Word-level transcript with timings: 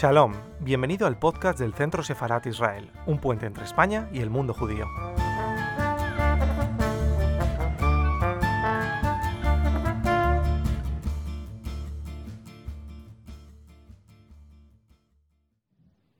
Shalom, 0.00 0.32
bienvenido 0.60 1.08
al 1.08 1.18
podcast 1.18 1.58
del 1.58 1.74
Centro 1.74 2.04
Sefarat 2.04 2.46
Israel, 2.46 2.88
un 3.06 3.18
puente 3.18 3.46
entre 3.46 3.64
España 3.64 4.08
y 4.12 4.20
el 4.20 4.30
mundo 4.30 4.54
judío. 4.54 4.86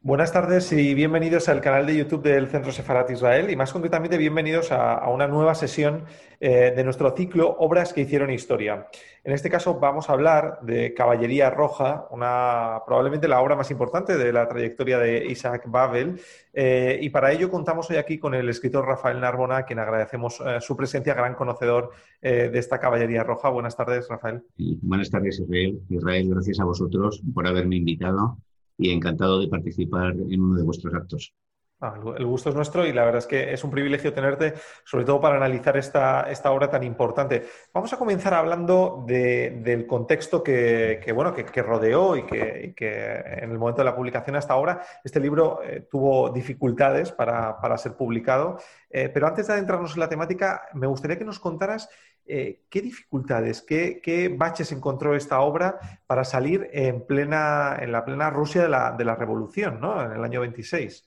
Buenas 0.08 0.32
tardes 0.32 0.72
y 0.72 0.94
bienvenidos 0.94 1.50
al 1.50 1.60
canal 1.60 1.84
de 1.84 1.94
YouTube 1.94 2.22
del 2.22 2.46
Centro 2.46 2.72
Sefarat 2.72 3.10
Israel 3.10 3.50
y 3.50 3.56
más 3.56 3.74
concretamente 3.74 4.16
bienvenidos 4.16 4.72
a, 4.72 5.06
una 5.10 5.28
nueva 5.28 5.54
sesión 5.54 6.04
eh, 6.40 6.72
de 6.74 6.82
nuestro 6.82 7.14
ciclo 7.14 7.54
Obras 7.58 7.92
que 7.92 8.00
hicieron 8.00 8.30
historia. 8.30 8.88
En 9.22 9.34
este 9.34 9.50
caso 9.50 9.78
vamos 9.78 10.08
a 10.08 10.14
hablar 10.14 10.60
de 10.62 10.94
Caballería 10.94 11.50
Roja, 11.50 12.06
una, 12.10 12.80
probablemente 12.86 13.28
la 13.28 13.42
obra 13.42 13.54
más 13.54 13.70
importante 13.70 14.16
de 14.16 14.32
la 14.32 14.48
trayectoria 14.48 14.98
de 14.98 15.26
Isaac 15.26 15.64
Babel 15.66 16.18
eh, 16.54 16.98
y 17.02 17.10
para 17.10 17.30
ello 17.30 17.50
contamos 17.50 17.90
hoy 17.90 17.96
aquí 17.96 18.18
con 18.18 18.32
el 18.32 18.48
escritor 18.48 18.86
Rafael 18.86 19.20
Narbona, 19.20 19.58
a 19.58 19.66
quien 19.66 19.78
agradecemos 19.78 20.40
eh, 20.40 20.58
su 20.62 20.74
presencia, 20.74 21.12
gran 21.12 21.34
conocedor 21.34 21.90
de 22.22 22.58
esta 22.58 22.80
Caballería 22.80 23.24
Roja. 23.24 23.50
Buenas 23.50 23.77
tardes, 23.77 24.08
Rafael. 24.08 24.42
Buenas 24.56 25.10
tardes, 25.10 25.38
Israel. 25.38 25.78
Israel, 25.90 26.30
gracias 26.30 26.60
a 26.60 26.64
vosotros 26.64 27.22
por 27.34 27.46
haberme 27.46 27.77
invitado 27.77 28.38
y 28.78 28.91
encantado 28.91 29.41
de 29.41 29.48
participar 29.48 30.12
en 30.12 30.41
uno 30.41 30.56
de 30.56 30.62
vuestros 30.62 30.95
actos. 30.95 31.34
Ah, 31.80 31.94
el 32.16 32.27
gusto 32.27 32.48
es 32.48 32.56
nuestro 32.56 32.84
y 32.84 32.92
la 32.92 33.05
verdad 33.05 33.19
es 33.19 33.27
que 33.28 33.52
es 33.52 33.62
un 33.62 33.70
privilegio 33.70 34.12
tenerte, 34.12 34.55
sobre 34.84 35.05
todo 35.05 35.20
para 35.20 35.36
analizar 35.36 35.77
esta, 35.77 36.22
esta 36.28 36.50
obra 36.50 36.69
tan 36.69 36.83
importante. 36.83 37.47
Vamos 37.72 37.92
a 37.92 37.97
comenzar 37.97 38.34
hablando 38.34 39.05
del 39.06 39.86
contexto 39.86 40.42
que, 40.42 41.12
bueno, 41.14 41.33
que, 41.33 41.62
rodeó 41.62 42.17
y 42.17 42.25
que, 42.27 42.75
en 42.80 43.52
el 43.52 43.58
momento 43.58 43.83
de 43.83 43.84
la 43.84 43.94
publicación 43.94 44.34
hasta 44.34 44.55
ahora 44.55 44.83
este 45.05 45.20
libro 45.20 45.61
eh, 45.62 45.86
tuvo 45.89 46.30
dificultades 46.30 47.12
para, 47.12 47.78
ser 47.78 47.92
publicado. 47.95 48.58
Eh, 48.91 49.08
pero 49.08 49.28
antes 49.28 49.47
de 49.47 49.52
adentrarnos 49.52 49.95
en 49.95 50.00
la 50.00 50.08
temática, 50.08 50.62
me 50.74 50.89
gustaría 50.89 51.17
que 51.17 51.24
nos 51.24 51.39
contaras 51.39 51.89
eh, 52.28 52.62
qué 52.68 52.82
dificultades, 52.82 53.62
qué, 53.62 54.34
baches 54.36 54.72
encontró 54.72 55.14
esta 55.14 55.40
obra 55.40 55.78
para 56.06 56.24
salir 56.24 56.68
en, 56.72 57.06
plena, 57.06 57.76
en 57.80 57.92
la 57.92 58.04
plena 58.04 58.30
Rusia 58.30 58.62
de 58.62 58.68
la, 58.68 58.94
de 58.96 59.04
la 59.04 59.16
Revolución, 59.16 59.80
¿no? 59.80 60.04
en 60.04 60.12
el 60.12 60.22
año 60.22 60.40
26. 60.40 61.04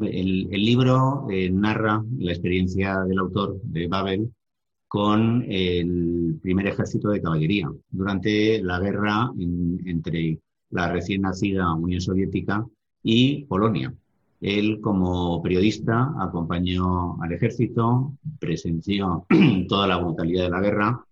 El, 0.00 0.48
libro 0.50 1.26
eh, 1.30 1.50
narra 1.50 2.02
la 2.18 2.32
experiencia 2.32 3.00
del 3.00 3.18
autor 3.18 3.60
de 3.62 3.88
Babel 3.88 4.32
con 4.88 5.44
el 5.48 6.38
primer 6.42 6.66
ejército 6.66 7.10
de 7.10 7.22
caballería 7.22 7.70
durante 7.90 8.62
la 8.62 8.78
guerra 8.78 9.30
entre 9.38 10.38
la 10.70 10.92
recién 10.92 11.22
nacida 11.22 11.74
Unión 11.74 12.00
Soviética 12.00 12.66
y 13.02 13.44
Polonia. 13.44 13.94
Él, 14.42 14.80
como 14.80 15.40
periodista, 15.40 16.12
acompañó 16.18 17.16
al 17.22 17.32
ejército, 17.32 18.12
presenció 18.40 19.24
toda 19.68 19.86
la 19.86 19.98
brutalidad 19.98 20.44
de 20.44 20.50
la 20.50 20.60
guerra 20.60 21.06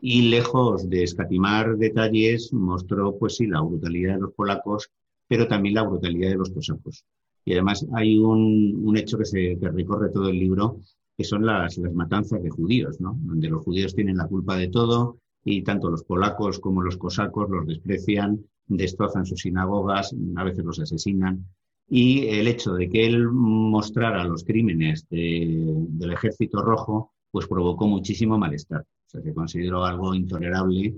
y, 0.00 0.28
lejos 0.28 0.88
de 0.88 1.02
escatimar 1.02 1.76
detalles, 1.78 2.52
mostró, 2.52 3.18
pues 3.18 3.36
sí, 3.36 3.48
la 3.48 3.60
brutalidad 3.60 4.14
de 4.14 4.20
los 4.20 4.34
polacos, 4.34 4.88
pero 5.26 5.48
también 5.48 5.74
la 5.74 5.82
brutalidad 5.82 6.30
de 6.30 6.36
los 6.36 6.50
cosacos. 6.50 7.04
Y 7.44 7.54
además 7.54 7.84
hay 7.92 8.18
un, 8.18 8.96
hecho 8.96 9.18
que, 9.18 9.24
se, 9.24 9.58
recorre 9.60 10.10
todo 10.10 10.28
el 10.28 10.38
libro, 10.38 10.78
que 11.18 11.24
son 11.24 11.44
las, 11.44 11.76
matanzas 11.92 12.40
de 12.40 12.50
judíos, 12.50 13.00
¿no? 13.00 13.18
donde 13.20 13.48
los 13.48 13.64
judíos 13.64 13.96
tienen 13.96 14.18
la 14.18 14.28
culpa 14.28 14.56
de 14.56 14.68
todo 14.68 15.18
y 15.44 15.62
tanto 15.62 15.90
los 15.90 16.04
polacos 16.04 16.60
como 16.60 16.82
los 16.82 16.96
cosacos 16.96 17.50
los 17.50 17.66
desprecian, 17.66 18.44
destrozan 18.68 19.26
sus 19.26 19.40
sinagogas, 19.40 20.14
a 20.36 20.44
veces 20.44 20.64
los 20.64 20.78
asesinan. 20.78 21.46
Y 21.88 22.26
el 22.28 22.48
hecho 22.48 22.74
de 22.74 22.88
que 22.88 23.06
él 23.06 23.28
mostrara 23.30 24.24
los 24.24 24.44
crímenes 24.44 25.06
del 25.08 26.12
ejército 26.12 26.62
rojo, 26.62 27.12
pues 27.30 27.46
provocó 27.46 27.86
muchísimo 27.86 28.38
malestar. 28.38 28.80
O 28.80 29.08
sea, 29.08 29.22
se 29.22 29.32
consideró 29.32 29.84
algo 29.84 30.14
intolerable 30.14 30.94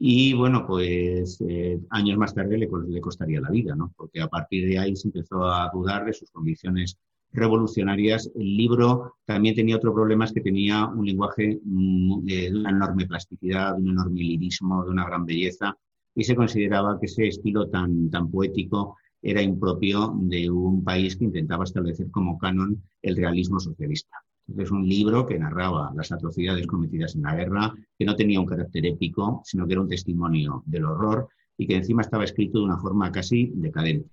y 0.00 0.32
bueno, 0.32 0.64
pues 0.64 1.42
eh, 1.48 1.80
años 1.90 2.16
más 2.18 2.32
tarde 2.32 2.56
le, 2.56 2.68
le, 2.88 3.00
costaría 3.00 3.40
la 3.40 3.50
vida, 3.50 3.74
¿no? 3.74 3.92
Porque 3.96 4.20
a 4.20 4.28
partir 4.28 4.68
de 4.68 4.78
ahí 4.78 4.94
se 4.94 5.08
empezó 5.08 5.44
a 5.44 5.68
dudar 5.74 6.04
de 6.04 6.12
sus 6.12 6.30
convicciones 6.30 6.96
revolucionarias. 7.32 8.30
El 8.36 8.56
libro 8.56 9.16
también 9.24 9.56
tenía 9.56 9.76
otro 9.76 9.92
problema, 9.92 10.24
es 10.24 10.32
que 10.32 10.40
tenía 10.40 10.86
un 10.86 11.04
lenguaje 11.04 11.58
de 11.62 12.50
una 12.54 12.70
enorme 12.70 13.06
plasticidad, 13.06 13.74
de 13.74 13.82
un 13.82 13.90
enorme 13.90 14.20
lirismo, 14.20 14.84
de 14.84 14.90
una 14.90 15.04
gran 15.04 15.26
belleza, 15.26 15.76
y 16.14 16.22
se 16.22 16.36
consideraba 16.36 16.98
que 17.00 17.06
ese 17.06 17.26
estilo 17.26 17.68
tan, 17.68 18.08
tan 18.08 18.30
poético 18.30 18.96
era 19.22 19.42
impropio 19.42 20.12
de 20.16 20.50
un 20.50 20.84
país 20.84 21.16
que 21.16 21.24
intentaba 21.24 21.64
establecer 21.64 22.10
como 22.10 22.38
canon 22.38 22.82
el 23.02 23.16
realismo 23.16 23.58
socialista. 23.60 24.16
Es 24.56 24.70
un 24.70 24.88
libro 24.88 25.26
que 25.26 25.38
narraba 25.38 25.92
las 25.94 26.10
atrocidades 26.10 26.66
cometidas 26.66 27.14
en 27.14 27.22
la 27.22 27.34
guerra, 27.34 27.74
que 27.98 28.04
no 28.04 28.16
tenía 28.16 28.40
un 28.40 28.46
carácter 28.46 28.86
épico, 28.86 29.42
sino 29.44 29.66
que 29.66 29.74
era 29.74 29.82
un 29.82 29.88
testimonio 29.88 30.62
del 30.64 30.86
horror 30.86 31.28
y 31.58 31.66
que 31.66 31.76
encima 31.76 32.02
estaba 32.02 32.24
escrito 32.24 32.58
de 32.58 32.64
una 32.64 32.78
forma 32.78 33.12
casi 33.12 33.52
decadente. 33.54 34.08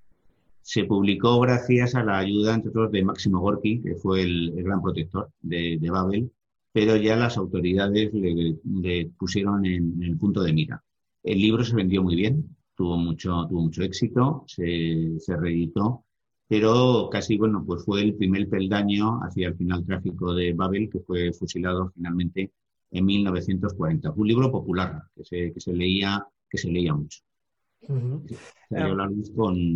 Se 0.62 0.84
publicó 0.84 1.40
gracias 1.40 1.96
a 1.96 2.04
la 2.04 2.18
ayuda, 2.18 2.56
entre 2.56 2.70
otros, 2.70 2.92
de 2.92 3.06
Máximo 3.06 3.40
Gorky, 3.40 3.82
que 3.82 3.96
fue 3.96 4.24
el, 4.24 4.52
gran 4.64 4.82
protector 4.82 5.30
de, 5.42 5.80
Babel, 5.90 6.32
pero 6.74 6.98
ya 6.98 7.16
las 7.16 7.38
autoridades 7.38 8.12
le, 8.14 9.12
pusieron 9.18 9.66
en, 9.66 10.02
el 10.02 10.18
punto 10.18 10.42
de 10.42 10.52
mira. 10.52 10.84
El 11.24 11.40
libro 11.40 11.64
se 11.64 11.76
vendió 11.76 12.04
muy 12.04 12.16
bien, 12.16 12.56
tuvo 12.76 12.98
mucho, 12.98 13.46
tuvo 13.50 13.62
mucho 13.62 13.84
éxito, 13.84 14.44
se, 14.48 15.20
se 15.20 15.36
reeditó 15.36 16.06
pero 16.48 17.10
casi, 17.12 17.38
bueno, 17.38 17.64
pues 17.66 17.84
fue 17.86 18.02
el 18.02 18.16
primer 18.16 18.48
peldaño 18.50 19.20
hacia 19.24 19.48
el 19.48 19.56
final 19.56 19.86
tráfico 19.86 20.34
de 20.34 20.54
Babel, 20.54 20.90
que 20.90 21.00
fue 21.00 21.34
fusilado 21.34 21.92
finalmente 21.96 22.52
en 22.92 23.06
1940. 23.06 24.14
Fue 24.14 24.22
un 24.22 24.28
libro 24.28 24.52
popular 24.52 25.04
que 25.16 25.24
se, 25.26 25.54
que 25.54 25.60
se, 25.60 25.74
leía, 25.74 26.26
que 26.50 26.58
se 26.58 26.70
leía 26.70 26.94
mucho. 26.94 27.22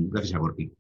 gracias 0.09 0.36
a 0.36 0.40
Gorky. 0.40 0.72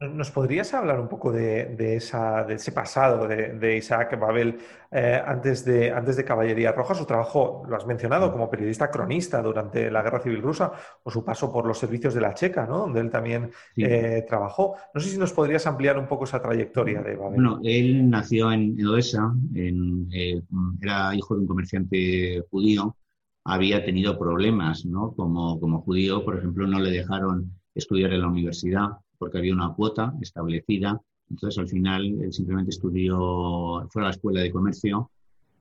¿Nos 0.00 0.30
podrías 0.30 0.72
hablar 0.74 1.00
un 1.00 1.08
poco 1.08 1.32
de, 1.32 1.96
esa, 1.96 2.44
de 2.44 2.54
ese 2.54 2.70
pasado 2.70 3.26
de, 3.26 3.76
Isaac 3.76 4.18
Babel 4.18 4.58
eh, 4.92 5.20
antes, 5.26 5.64
de, 5.64 5.90
antes 5.90 6.16
de 6.16 6.24
Caballería 6.24 6.70
Roja? 6.70 6.94
Su 6.94 7.04
trabajo, 7.04 7.64
lo 7.68 7.76
has 7.76 7.84
mencionado, 7.84 8.30
como 8.30 8.48
periodista 8.48 8.92
cronista 8.92 9.42
durante 9.42 9.90
la 9.90 10.02
Guerra 10.02 10.20
Civil 10.20 10.40
Rusa 10.40 10.72
o 11.02 11.10
su 11.10 11.24
paso 11.24 11.52
por 11.52 11.66
los 11.66 11.78
servicios 11.78 12.14
de 12.14 12.20
la 12.20 12.32
Checa, 12.32 12.64
¿no? 12.64 12.78
donde 12.78 13.00
él 13.00 13.10
también 13.10 13.50
eh, 13.76 14.24
trabajó. 14.28 14.76
No 14.94 15.00
sé 15.00 15.10
si 15.10 15.18
nos 15.18 15.32
podrías 15.32 15.66
ampliar 15.66 15.98
un 15.98 16.06
poco 16.06 16.24
esa 16.24 16.40
trayectoria 16.40 17.02
de 17.02 17.16
Babel. 17.16 17.34
Bueno, 17.34 17.58
él 17.64 18.08
nació 18.08 18.52
en 18.52 18.86
Odessa, 18.86 19.34
eh, 19.56 20.42
era 20.80 21.12
hijo 21.12 21.34
de 21.34 21.40
un 21.40 21.46
comerciante 21.48 22.44
judío, 22.50 22.96
había 23.44 23.84
tenido 23.84 24.16
problemas 24.16 24.86
¿no? 24.86 25.12
como, 25.12 25.58
como 25.58 25.80
judío, 25.80 26.24
por 26.24 26.38
ejemplo, 26.38 26.68
no 26.68 26.78
le 26.78 26.92
dejaron 26.92 27.50
estudiar 27.74 28.12
en 28.12 28.20
la 28.20 28.28
universidad 28.28 28.90
porque 29.18 29.38
había 29.38 29.54
una 29.54 29.72
cuota 29.74 30.14
establecida. 30.20 31.00
Entonces, 31.30 31.58
al 31.58 31.68
final, 31.68 32.28
simplemente 32.30 32.70
estudió, 32.70 33.86
fue 33.90 34.02
a 34.02 34.06
la 34.06 34.10
escuela 34.10 34.40
de 34.40 34.52
comercio 34.52 35.10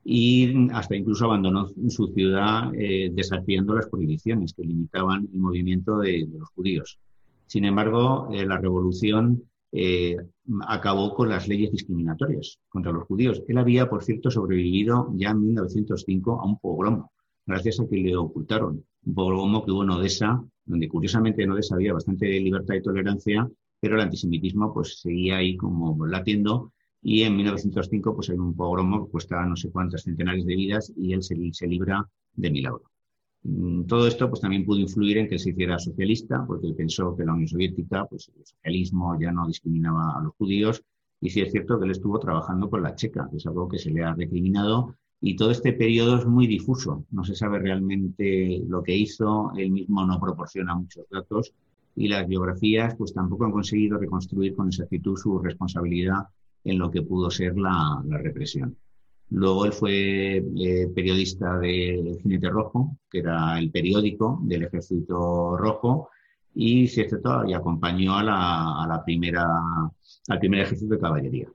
y 0.04 0.70
hasta 0.72 0.96
incluso 0.96 1.26
abandonó 1.26 1.70
su 1.88 2.08
ciudad 2.08 2.72
eh, 2.76 3.10
desafiando 3.14 3.74
las 3.74 3.88
prohibiciones 3.88 4.54
que 4.54 4.64
limitaban 4.64 5.30
el 5.32 5.40
movimiento 5.40 6.00
de, 6.00 6.28
los 6.38 6.50
judíos. 6.50 7.00
Sin 7.48 7.66
embargo, 7.66 8.30
eh, 8.34 8.46
la 8.46 8.58
revolución 8.58 9.44
eh, 9.72 10.18
acabó 10.68 11.14
con 11.14 11.30
las 11.30 11.48
leyes 11.48 11.72
discriminatorias 11.72 12.60
contra 12.68 12.92
los 12.92 13.06
judíos. 13.06 13.42
Él 13.48 13.58
había, 13.58 13.90
por 13.90 14.04
cierto, 14.04 14.30
sobrevivido 14.30 15.12
ya 15.16 15.32
en 15.32 15.42
1905 15.42 16.42
a 16.42 16.46
un 16.46 16.60
pogromo, 16.60 17.12
gracias 17.46 17.80
a 17.80 17.88
que 17.88 17.98
le 17.98 18.16
ocultaron. 18.16 18.86
Un 19.06 19.14
pogromo 19.14 19.66
que 19.66 19.72
hubo 19.72 19.84
en 19.84 19.90
Odessa 19.92 20.44
donde 20.66 20.88
curiosamente 20.88 21.46
no 21.46 21.54
Odessa 21.54 21.76
había 21.76 21.94
bastante 21.94 22.28
libertad 22.40 22.76
y 22.76 22.82
tolerancia, 22.82 23.50
pero 23.80 23.96
el 23.96 24.02
antisemitismo 24.02 24.74
pues 24.74 25.00
seguía 25.02 25.38
ahí 25.38 25.58
como 25.58 26.06
latiendo. 26.06 26.74
Y 27.02 27.24
en 27.24 27.36
1905 27.36 28.16
pues 28.16 28.30
hay 28.30 28.38
un 28.38 28.56
pogromo 28.56 29.06
que 29.06 29.12
cuesta 29.12 29.46
no 29.46 29.56
sé 29.56 29.70
cuántas 29.72 30.04
centenares 30.04 30.46
de 30.46 30.56
vidas 30.56 30.94
y 30.96 31.14
él 31.14 31.22
se, 31.22 31.36
se 31.52 31.68
libra 31.68 32.08
de 32.34 32.50
milagro. 32.52 32.84
Mm, 33.44 33.84
todo 33.84 34.08
esto 34.08 34.30
pues 34.30 34.40
también 34.40 34.66
pudo 34.66 34.80
influir 34.80 35.18
en 35.18 35.28
que 35.28 35.38
se 35.38 35.50
hiciera 35.50 35.78
socialista, 35.78 36.46
porque 36.48 36.68
él 36.68 36.76
pensó 36.76 37.16
que 37.16 37.26
la 37.26 37.34
Unión 37.34 37.50
Soviética, 37.50 38.06
pues 38.06 38.32
el 38.34 38.46
socialismo 38.46 39.20
ya 39.20 39.34
no 39.34 39.46
discriminaba 39.48 40.18
a 40.18 40.24
los 40.24 40.34
judíos, 40.36 40.82
y 41.20 41.30
sí 41.30 41.42
es 41.42 41.52
cierto 41.52 41.78
que 41.78 41.86
él 41.86 41.92
estuvo 41.92 42.20
trabajando 42.20 42.70
con 42.70 42.84
la 42.84 42.96
checa, 42.96 43.28
que 43.30 43.38
es 43.38 43.46
algo 43.46 43.68
que 43.68 43.80
se 43.80 43.92
le 43.92 44.04
ha 44.04 44.14
recriminado, 44.14 44.96
y 45.26 45.38
todo 45.38 45.52
este 45.52 45.72
periodo 45.72 46.18
es 46.18 46.26
muy 46.26 46.48
difuso, 46.48 47.06
no 47.12 47.24
se 47.24 47.34
sabe 47.34 47.58
realmente 47.58 48.62
lo 48.68 48.84
que 48.84 48.94
hizo, 48.94 49.54
él 49.56 49.72
mismo 49.72 50.06
no 50.06 50.20
proporciona 50.20 50.76
muchos 50.76 51.06
datos 51.10 51.54
y 51.96 52.10
las 52.10 52.28
biografías 52.28 52.94
pues 52.98 53.14
tampoco 53.14 53.46
han 53.46 53.54
conseguido 53.54 53.98
reconstruir 53.98 54.54
con 54.54 54.68
exactitud 54.68 55.16
su 55.16 55.40
responsabilidad 55.40 56.24
en 56.66 56.78
lo 56.78 56.92
que 56.92 57.04
pudo 57.04 57.32
ser 57.32 57.58
la, 57.58 58.04
represión. 58.06 58.76
Luego 59.30 59.64
él 59.64 59.72
fue 59.72 60.44
eh, 60.58 60.92
periodista 60.94 61.58
del 61.58 62.20
Jinete 62.22 62.50
Rojo, 62.50 62.98
que 63.10 63.20
era 63.20 63.58
el 63.58 63.72
periódico 63.72 64.42
del 64.44 64.64
Ejército 64.64 65.56
Rojo, 65.56 66.10
y, 66.54 66.86
si 66.90 67.00
es 67.00 67.08
cierto, 67.08 67.46
y 67.48 67.54
acompañó 67.54 68.18
al 68.18 69.04
primer 69.06 69.36
ejército 70.60 70.96
de 70.96 71.00
caballería. 71.00 71.48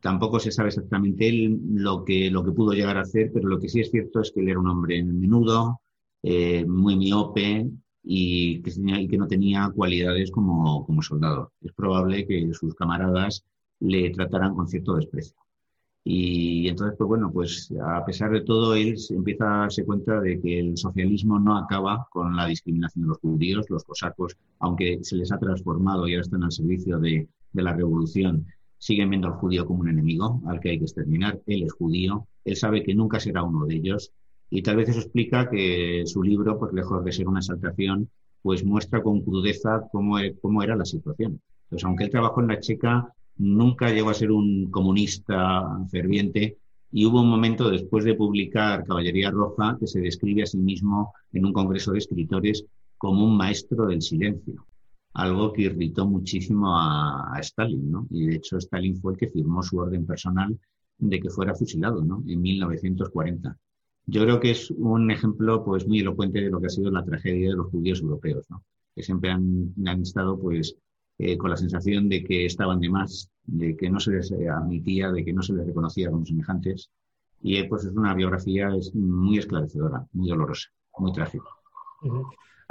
Tampoco 0.00 0.38
se 0.38 0.52
sabe 0.52 0.68
exactamente 0.68 1.28
él 1.28 1.60
lo 1.74 2.04
que, 2.04 2.30
lo 2.30 2.44
que 2.44 2.52
pudo 2.52 2.72
llegar 2.72 2.96
a 2.96 3.02
hacer, 3.02 3.30
pero 3.32 3.48
lo 3.48 3.58
que 3.58 3.68
sí 3.68 3.80
es 3.80 3.90
cierto 3.90 4.20
es 4.20 4.30
que 4.30 4.40
él 4.40 4.48
era 4.48 4.60
un 4.60 4.68
hombre 4.68 5.02
menudo, 5.02 5.80
eh, 6.22 6.64
muy 6.66 6.96
miope 6.96 7.68
y 8.02 8.62
que, 8.62 9.18
no 9.18 9.26
tenía 9.26 9.70
cualidades 9.74 10.30
como, 10.30 10.86
soldado. 11.02 11.52
Es 11.60 11.72
probable 11.72 12.26
que 12.26 12.52
sus 12.52 12.74
camaradas 12.74 13.44
le 13.80 14.10
trataran 14.10 14.54
con 14.54 14.68
cierto 14.68 14.94
desprecio. 14.94 15.36
Y 16.04 16.68
entonces, 16.68 16.96
pues 16.96 17.08
bueno, 17.08 17.30
pues 17.32 17.70
a 17.84 18.04
pesar 18.04 18.30
de 18.30 18.40
todo, 18.40 18.74
él 18.74 18.96
empieza 19.10 19.44
a 19.44 19.58
darse 19.60 19.84
cuenta 19.84 20.20
de 20.20 20.40
que 20.40 20.58
el 20.58 20.76
socialismo 20.78 21.38
no 21.38 21.56
acaba 21.56 22.08
con 22.10 22.34
la 22.34 22.46
discriminación 22.46 23.02
de 23.02 23.08
los 23.08 23.18
judíos, 23.18 23.66
los 23.68 23.84
cosacos, 23.84 24.36
aunque 24.60 25.00
se 25.02 25.16
les 25.16 25.30
ha 25.32 25.38
transformado 25.38 26.08
y 26.08 26.14
ahora 26.14 26.22
están 26.22 26.44
al 26.44 26.52
servicio 26.52 26.98
de 26.98 27.28
la 27.52 27.74
revolución, 27.74 28.46
siguen 28.78 29.10
viendo 29.10 29.28
al 29.28 29.34
judío 29.34 29.66
como 29.66 29.80
un 29.80 29.88
enemigo 29.88 30.40
al 30.46 30.60
que 30.60 30.70
hay 30.70 30.78
que 30.78 30.84
exterminar. 30.84 31.40
Él 31.46 31.64
es 31.64 31.72
judío, 31.72 32.26
él 32.44 32.56
sabe 32.56 32.82
que 32.82 32.94
nunca 32.94 33.20
será 33.20 33.42
uno 33.42 33.66
de 33.66 33.76
ellos 33.76 34.12
y 34.50 34.62
tal 34.62 34.76
vez 34.76 34.88
eso 34.88 35.00
explica 35.00 35.50
que 35.50 36.04
su 36.06 36.22
libro, 36.22 36.58
pues 36.58 36.72
lejos 36.72 37.04
de 37.04 37.12
ser 37.12 37.28
una 37.28 37.40
exaltación, 37.40 38.08
pues 38.40 38.64
muestra 38.64 39.02
con 39.02 39.20
crudeza 39.20 39.82
cómo, 39.92 40.18
e, 40.18 40.36
cómo 40.40 40.62
era 40.62 40.76
la 40.76 40.84
situación. 40.84 41.40
Entonces, 41.64 41.84
aunque 41.84 42.04
él 42.04 42.10
trabajó 42.10 42.40
en 42.40 42.48
la 42.48 42.60
Checa, 42.60 43.12
nunca 43.36 43.90
llegó 43.90 44.10
a 44.10 44.14
ser 44.14 44.30
un 44.30 44.70
comunista 44.70 45.84
ferviente 45.90 46.56
y 46.90 47.04
hubo 47.04 47.20
un 47.20 47.28
momento 47.28 47.70
después 47.70 48.04
de 48.04 48.14
publicar 48.14 48.84
Caballería 48.84 49.30
Roja 49.30 49.76
que 49.78 49.86
se 49.86 50.00
describe 50.00 50.44
a 50.44 50.46
sí 50.46 50.56
mismo 50.56 51.12
en 51.32 51.44
un 51.44 51.52
congreso 51.52 51.92
de 51.92 51.98
escritores 51.98 52.64
como 52.96 53.24
un 53.24 53.36
maestro 53.36 53.86
del 53.86 54.00
silencio 54.00 54.64
algo 55.14 55.52
que 55.52 55.62
irritó 55.62 56.06
muchísimo 56.06 56.78
a, 56.78 57.36
Stalin, 57.40 57.90
¿no? 57.90 58.06
Y 58.10 58.26
de 58.26 58.36
hecho 58.36 58.58
Stalin 58.58 58.96
fue 58.96 59.12
el 59.12 59.18
que 59.18 59.28
firmó 59.28 59.62
su 59.62 59.78
orden 59.78 60.06
personal 60.06 60.58
de 60.98 61.20
que 61.20 61.30
fuera 61.30 61.54
fusilado, 61.54 62.04
¿no? 62.04 62.22
En 62.26 62.40
1940. 62.40 63.56
Yo 64.06 64.22
creo 64.22 64.40
que 64.40 64.50
es 64.50 64.70
un 64.70 65.10
ejemplo, 65.10 65.64
pues, 65.64 65.86
muy 65.86 66.00
elocuente 66.00 66.40
de 66.40 66.50
lo 66.50 66.60
que 66.60 66.66
ha 66.66 66.70
sido 66.70 66.90
la 66.90 67.04
tragedia 67.04 67.50
de 67.50 67.56
los 67.56 67.70
judíos 67.70 68.00
europeos, 68.00 68.46
¿no? 68.50 68.64
Que 68.94 69.02
siempre 69.02 69.30
han, 69.30 69.74
estado, 70.00 70.38
pues, 70.38 70.76
eh, 71.18 71.36
con 71.36 71.50
la 71.50 71.56
sensación 71.56 72.08
de 72.08 72.24
que 72.24 72.46
estaban 72.46 72.80
de 72.80 72.88
más, 72.88 73.30
de 73.44 73.76
que 73.76 73.90
no 73.90 74.00
se 74.00 74.12
les 74.12 74.32
admitía, 74.32 75.12
de 75.12 75.24
que 75.24 75.32
no 75.32 75.42
se 75.42 75.52
les 75.52 75.66
reconocía 75.66 76.10
como 76.10 76.24
semejantes. 76.24 76.90
Y 77.40 77.62
pues 77.64 77.84
es 77.84 77.92
una 77.92 78.14
biografía 78.14 78.74
es 78.74 78.94
muy 78.94 79.38
esclarecedora, 79.38 80.06
muy 80.12 80.28
dolorosa, 80.28 80.68
muy 80.98 81.12
trágica. 81.12 81.46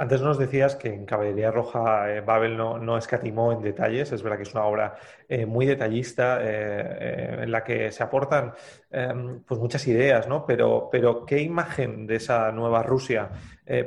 Antes 0.00 0.22
nos 0.22 0.38
decías 0.38 0.76
que 0.76 0.94
en 0.94 1.04
Caballería 1.04 1.50
Roja 1.50 2.14
eh, 2.14 2.20
Babel 2.20 2.56
no, 2.56 2.96
escatimó 2.96 3.50
en 3.50 3.60
detalles, 3.60 4.12
es 4.12 4.22
verdad 4.22 4.36
que 4.36 4.44
es 4.44 4.54
una 4.54 4.64
obra 4.64 4.94
eh, 5.28 5.44
muy 5.44 5.66
detallista 5.66 6.38
eh, 6.40 7.42
en 7.42 7.50
la 7.50 7.64
que 7.64 7.90
se 7.90 8.04
aportan 8.04 8.52
em, 8.92 9.40
pues 9.40 9.58
muchas 9.58 9.84
ideas, 9.88 10.28
¿no? 10.28 10.46
Pero, 10.46 10.88
pero 10.92 11.26
¿qué 11.26 11.42
imagen 11.42 12.06
de 12.06 12.14
esa 12.14 12.52
nueva 12.52 12.84
Rusia 12.84 13.30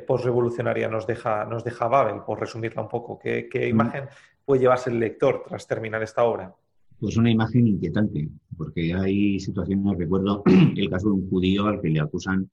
postrevolucionaria 0.06 0.90
nos 0.90 1.08
deja, 1.08 1.46
nos 1.46 1.63
deja 1.63 1.88
Babel, 1.88 2.22
por 2.25 2.40
resumirla 2.40 2.81
un 2.81 2.90
poco? 2.90 3.18
¿Qué, 3.18 3.48
qué 3.50 3.66
mm. 3.66 3.69
imagen 3.69 4.04
puede 4.44 4.62
llevarse 4.62 4.90
el 4.90 5.00
lector 5.00 5.46
tras 5.48 5.66
terminar 5.66 6.04
esta 6.04 6.25
obra? 6.25 6.54
Pues 7.00 7.16
una 7.16 7.31
imagen 7.31 7.68
inquietante, 7.68 8.28
porque 8.57 8.94
hay 8.94 9.40
situaciones, 9.40 9.98
recuerdo 9.98 10.44
el 10.75 10.90
caso 10.90 11.07
de 11.07 11.14
un 11.14 11.30
judío 11.30 11.68
al 11.68 11.81
que 11.81 11.90
le 11.90 12.02
acusan 12.02 12.50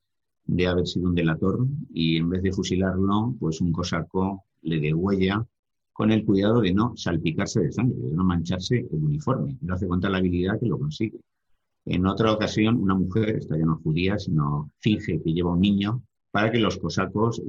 de 0.49 0.67
haber 0.67 0.87
sido 0.87 1.09
un 1.09 1.15
delator 1.15 1.67
y 1.93 2.17
en 2.17 2.31
vez 2.31 2.43
de 2.43 2.53
fusilarlo, 2.53 3.37
pues 3.39 3.61
un 3.61 3.71
cosaco 3.71 4.45
le 4.63 4.81
degüella 4.81 5.47
con 5.93 6.11
el 6.11 6.25
cuidado 6.25 6.61
de 6.61 6.73
no 6.73 6.97
salpicarse 6.97 7.61
de 7.61 7.71
sangre, 7.71 7.99
de 7.99 8.13
no 8.13 8.25
mancharse 8.25 8.79
el 8.91 9.05
uniforme. 9.05 9.57
No 9.61 9.75
hace 9.75 9.87
cuenta 9.87 10.09
la 10.09 10.19
habilidad 10.19 10.59
que 10.59 10.67
lo 10.67 10.79
consigue. 10.79 11.21
En 11.85 12.07
otra 12.07 12.33
ocasión, 12.33 12.77
una 12.77 12.95
mujer, 12.95 13.31
esta 13.31 13.59
ya 13.59 13.67
no 13.67 13.81
judía, 13.83 14.19
sino 14.19 14.71
finge 14.79 15.21
que 15.21 15.33
lleva 15.33 15.53
un 15.53 15.61
niño 15.61 16.03
para 16.31 16.51
que 16.51 16.59
los 16.59 16.79
cosacos 16.79 17.43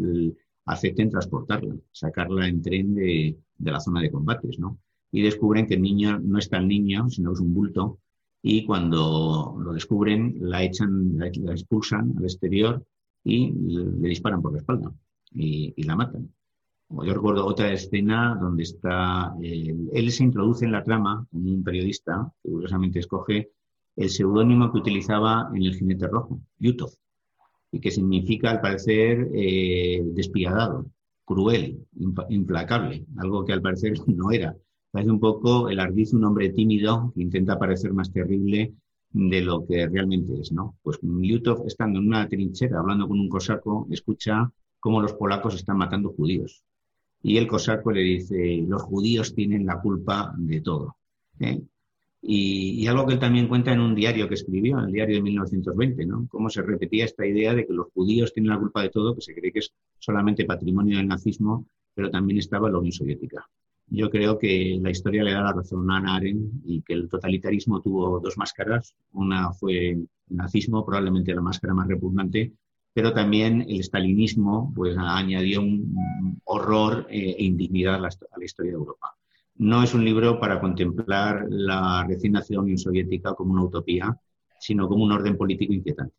acepten 0.65 1.09
transportarla, 1.09 1.75
sacarla 1.91 2.47
en 2.47 2.61
tren 2.61 2.95
de, 2.95 3.37
de 3.57 3.71
la 3.71 3.79
zona 3.79 4.01
de 4.01 4.11
combates, 4.11 4.59
¿no? 4.59 4.77
Y 5.11 5.21
descubren 5.21 5.67
que 5.67 5.75
el 5.75 5.81
niño 5.81 6.19
no 6.19 6.37
es 6.37 6.49
tan 6.49 6.67
niño, 6.67 7.09
sino 7.09 7.31
es 7.31 7.39
un 7.39 7.53
bulto 7.53 7.99
y 8.41 8.65
cuando 8.65 9.55
lo 9.59 9.73
descubren 9.73 10.37
la 10.39 10.63
echan, 10.63 11.17
la, 11.17 11.27
expulsan 11.27 12.13
al 12.17 12.23
exterior 12.23 12.85
y 13.23 13.51
le, 13.51 14.07
disparan 14.09 14.41
por 14.41 14.53
la 14.53 14.59
espalda 14.59 14.93
y, 15.31 15.83
la 15.83 15.95
matan. 15.95 16.33
Yo 16.89 17.13
recuerdo 17.13 17.45
otra 17.45 17.71
escena 17.71 18.37
donde 18.41 18.63
está, 18.63 19.35
él 19.41 20.11
se 20.11 20.23
introduce 20.23 20.65
en 20.65 20.71
la 20.71 20.83
trama 20.83 21.27
como 21.31 21.49
un 21.49 21.63
periodista 21.63 22.31
que 22.41 22.49
curiosamente 22.49 22.99
escoge 22.99 23.51
el 23.95 24.09
seudónimo 24.09 24.71
que 24.71 24.79
utilizaba 24.79 25.49
en 25.53 25.63
El 25.63 25.75
jinete 25.75 26.07
rojo, 26.07 26.41
Yutov, 26.57 26.91
y 27.71 27.79
que 27.79 27.91
significa 27.91 28.49
al 28.49 28.61
parecer 28.61 29.29
eh, 29.33 30.01
despiadado, 30.13 30.87
cruel, 31.25 31.85
implacable, 32.29 33.05
algo 33.17 33.45
que 33.45 33.53
al 33.53 33.61
parecer 33.61 33.93
no 34.07 34.31
era. 34.31 34.55
Parece 34.91 35.11
un 35.11 35.19
poco 35.19 35.69
el 35.69 35.79
ardiz, 35.79 36.13
un 36.13 36.25
hombre 36.25 36.49
tímido 36.49 37.11
que 37.15 37.21
intenta 37.21 37.59
parecer 37.59 37.93
más 37.93 38.11
terrible 38.11 38.73
de 39.11 39.41
lo 39.41 39.65
que 39.65 39.87
realmente 39.87 40.39
es, 40.39 40.51
¿no? 40.51 40.75
Pues 40.81 40.99
Liutov, 41.01 41.65
estando 41.67 41.99
en 41.99 42.07
una 42.07 42.27
trinchera 42.27 42.79
hablando 42.79 43.07
con 43.07 43.19
un 43.19 43.29
cosaco, 43.29 43.87
escucha 43.91 44.51
cómo 44.79 45.01
los 45.01 45.13
polacos 45.13 45.55
están 45.55 45.77
matando 45.77 46.09
judíos. 46.09 46.63
Y 47.21 47.37
el 47.37 47.47
cosaco 47.47 47.91
le 47.91 48.01
dice, 48.01 48.63
los 48.67 48.81
judíos 48.83 49.35
tienen 49.35 49.65
la 49.65 49.79
culpa 49.81 50.33
de 50.37 50.61
todo. 50.61 50.95
¿eh? 51.39 51.61
Y, 52.21 52.85
algo 52.87 53.05
que 53.05 53.13
él 53.13 53.19
también 53.19 53.47
cuenta 53.47 53.71
en 53.71 53.79
un 53.79 53.95
diario 53.95 54.27
que 54.27 54.33
escribió, 54.35 54.79
en 54.79 54.85
el 54.85 54.91
diario 54.91 55.17
de 55.17 55.21
1920, 55.21 56.05
¿no? 56.05 56.27
Cómo 56.29 56.49
se 56.49 56.61
repetía 56.61 57.05
esta 57.05 57.25
idea 57.25 57.53
de 57.53 57.65
que 57.65 57.73
los 57.73 57.87
judíos 57.93 58.33
tienen 58.33 58.51
la 58.51 58.59
culpa 58.59 58.81
de 58.81 58.89
todo, 58.89 59.15
que 59.15 59.21
se 59.21 59.33
cree 59.33 59.51
que 59.51 59.59
es 59.59 59.73
solamente 59.99 60.45
patrimonio 60.45 60.97
del 60.97 61.07
nazismo, 61.07 61.65
pero 61.93 62.09
también 62.09 62.39
estaba 62.39 62.69
la 62.69 62.77
Unión 62.77 62.91
Soviética. 62.91 63.49
Yo 63.91 64.09
creo 64.09 64.37
que 64.37 64.77
la 64.81 64.91
historia 64.91 65.23
le 65.23 65.33
da 65.33 65.41
la 65.41 65.53
razón 65.53 65.89
a 65.89 65.97
Anna 65.97 66.15
Arendt 66.15 66.61
y 66.63 66.81
que 66.81 66.93
el 66.93 67.09
totalitarismo 67.09 67.81
tuvo 67.81 68.19
dos 68.19 68.37
máscaras. 68.37 68.93
Una 69.13 69.51
fue 69.51 69.89
el 69.89 70.09
nazismo, 70.29 70.85
probablemente 70.85 71.33
la 71.33 71.41
máscara 71.41 71.73
más 71.73 71.87
repugnante, 71.87 72.53
pero 72.93 73.13
también 73.13 73.65
el 73.67 73.83
stalinismo 73.83 74.71
pues, 74.75 74.95
añadió 74.97 75.61
un 75.61 76.39
horror 76.43 77.07
e 77.09 77.43
indignidad 77.43 77.95
a 77.95 77.99
la, 77.99 78.45
historia 78.45 78.71
de 78.71 78.77
Europa. 78.77 79.15
No 79.55 79.83
es 79.83 79.93
un 79.93 80.05
libro 80.05 80.39
para 80.39 80.59
contemplar 80.59 81.45
la 81.49 82.05
recién 82.07 82.33
nacida 82.33 82.59
Unión 82.59 82.77
Soviética 82.77 83.33
como 83.33 83.53
una 83.53 83.63
utopía, 83.63 84.15
sino 84.59 84.87
como 84.87 85.03
un 85.03 85.11
orden 85.11 85.35
político 85.35 85.73
inquietante. 85.73 86.13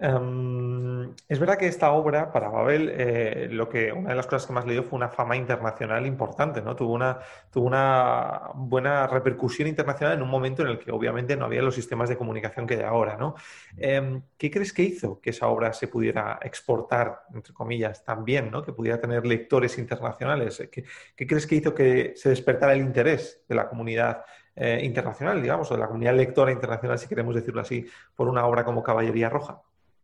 Em, 0.00 1.12
es 1.28 1.40
verdad 1.40 1.58
que 1.58 1.66
esta 1.66 1.90
obra, 1.90 2.30
para 2.30 2.48
Babel, 2.48 2.88
eh, 2.94 3.48
lo 3.50 3.68
que, 3.68 3.90
una 3.92 4.10
de 4.10 4.14
las 4.14 4.26
cosas 4.28 4.46
que 4.46 4.52
más 4.52 4.64
le 4.64 4.74
dio 4.74 4.84
fue 4.84 4.96
una 4.96 5.08
fama 5.08 5.36
internacional 5.36 6.06
importante, 6.06 6.62
¿no? 6.62 6.76
Tuvo 6.76 6.92
una, 6.92 7.18
tuvo 7.50 7.66
una 7.66 8.42
buena 8.54 9.08
repercusión 9.08 9.66
internacional 9.66 10.14
en 10.14 10.22
un 10.22 10.30
momento 10.30 10.62
en 10.62 10.68
el 10.68 10.78
que 10.78 10.92
obviamente 10.92 11.36
no 11.36 11.46
había 11.46 11.62
los 11.62 11.74
sistemas 11.74 12.08
de 12.08 12.16
comunicación 12.16 12.64
que 12.64 12.74
hay 12.74 12.82
ahora, 12.82 13.16
¿no? 13.16 13.34
Em, 13.76 14.22
¿Qué 14.36 14.52
crees 14.52 14.72
que 14.72 14.82
hizo 14.82 15.20
que 15.20 15.30
esa 15.30 15.48
obra 15.48 15.72
se 15.72 15.88
pudiera 15.88 16.38
exportar, 16.42 17.22
entre 17.34 17.52
comillas, 17.52 18.04
también, 18.04 18.52
¿no? 18.52 18.62
Que 18.62 18.72
pudiera 18.72 19.00
tener 19.00 19.26
lectores 19.26 19.78
internacionales. 19.78 20.62
¿Qué, 20.70 20.84
qué 21.16 21.26
crees 21.26 21.44
que 21.44 21.56
hizo 21.56 21.74
que 21.74 22.12
se 22.14 22.28
despertara 22.28 22.72
el 22.72 22.82
interés 22.82 23.42
de 23.48 23.54
la 23.56 23.68
comunidad 23.68 24.22
eh, 24.58 24.80
internacional, 24.84 25.40
digamos, 25.40 25.70
o 25.70 25.74
de 25.74 25.80
la 25.80 25.86
comunidad 25.86 26.16
lectora 26.16 26.52
internacional, 26.52 26.98
si 26.98 27.08
queremos 27.08 27.34
decirlo 27.34 27.60
así, 27.60 27.86
por 28.16 28.28
una 28.28 28.46
obra 28.46 28.64
como 28.64 28.82
Caballería 28.82 29.28
Roja? 29.28 29.60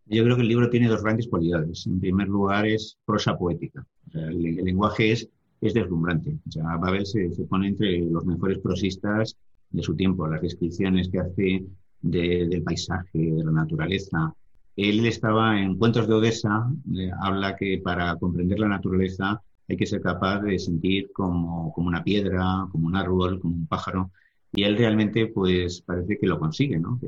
Yo 0.07 0.23
creo 0.23 0.37
que 0.37 0.43
el 0.43 0.49
libro 0.49 0.71
tiene 0.71 0.89
dos 0.89 1.03
grandes 1.03 1.29
cualidades. 1.29 1.87
En 1.87 1.99
primer 1.99 2.29
lugar, 2.29 2.67
es 2.67 2.99
prosa 3.05 3.37
poética. 3.37 3.85
el, 4.13 4.57
lenguaje 4.57 5.13
es, 5.13 5.29
es 5.61 5.75
deslumbrante. 5.75 6.37
O 6.47 6.51
sea, 6.51 6.77
Babel 6.77 7.07
se, 7.07 7.33
se, 7.33 7.45
pone 7.45 7.69
entre 7.69 8.01
los 8.01 8.25
mejores 8.27 8.59
prosistas 8.59 9.37
de 9.71 9.83
su 9.83 9.97
tiempo. 9.97 10.27
Las 10.27 10.43
descripciones 10.43 11.09
que 11.09 11.21
hace 11.21 11.65
del 12.05 12.63
paisaje, 12.63 13.19
de 13.19 13.45
la 13.45 13.51
naturaleza. 13.51 14.35
Él 14.77 15.07
estaba 15.07 15.59
en 15.61 15.77
Cuentos 15.77 16.07
de 16.07 16.15
Odessa, 16.15 16.71
eh, 16.97 17.11
habla 17.21 17.57
que 17.57 17.81
para 17.83 18.15
comprender 18.17 18.59
la 18.59 18.69
naturaleza 18.69 19.41
hay 19.69 19.77
que 19.77 19.87
ser 19.87 20.03
capaz 20.03 20.41
de 20.41 20.59
sentir 20.59 21.11
como, 21.13 21.73
como 21.73 21.89
una 21.89 22.05
piedra, 22.05 22.67
como 22.71 22.87
un 22.89 22.97
árbol, 22.97 23.41
como 23.41 23.55
un 23.55 23.67
pájaro. 23.67 24.11
Y 24.57 24.63
él 24.63 24.77
realmente, 24.77 25.27
pues, 25.27 25.81
parece 25.81 26.17
que 26.17 26.29
lo 26.29 26.39
consigue, 26.39 26.79
¿no? 26.79 27.01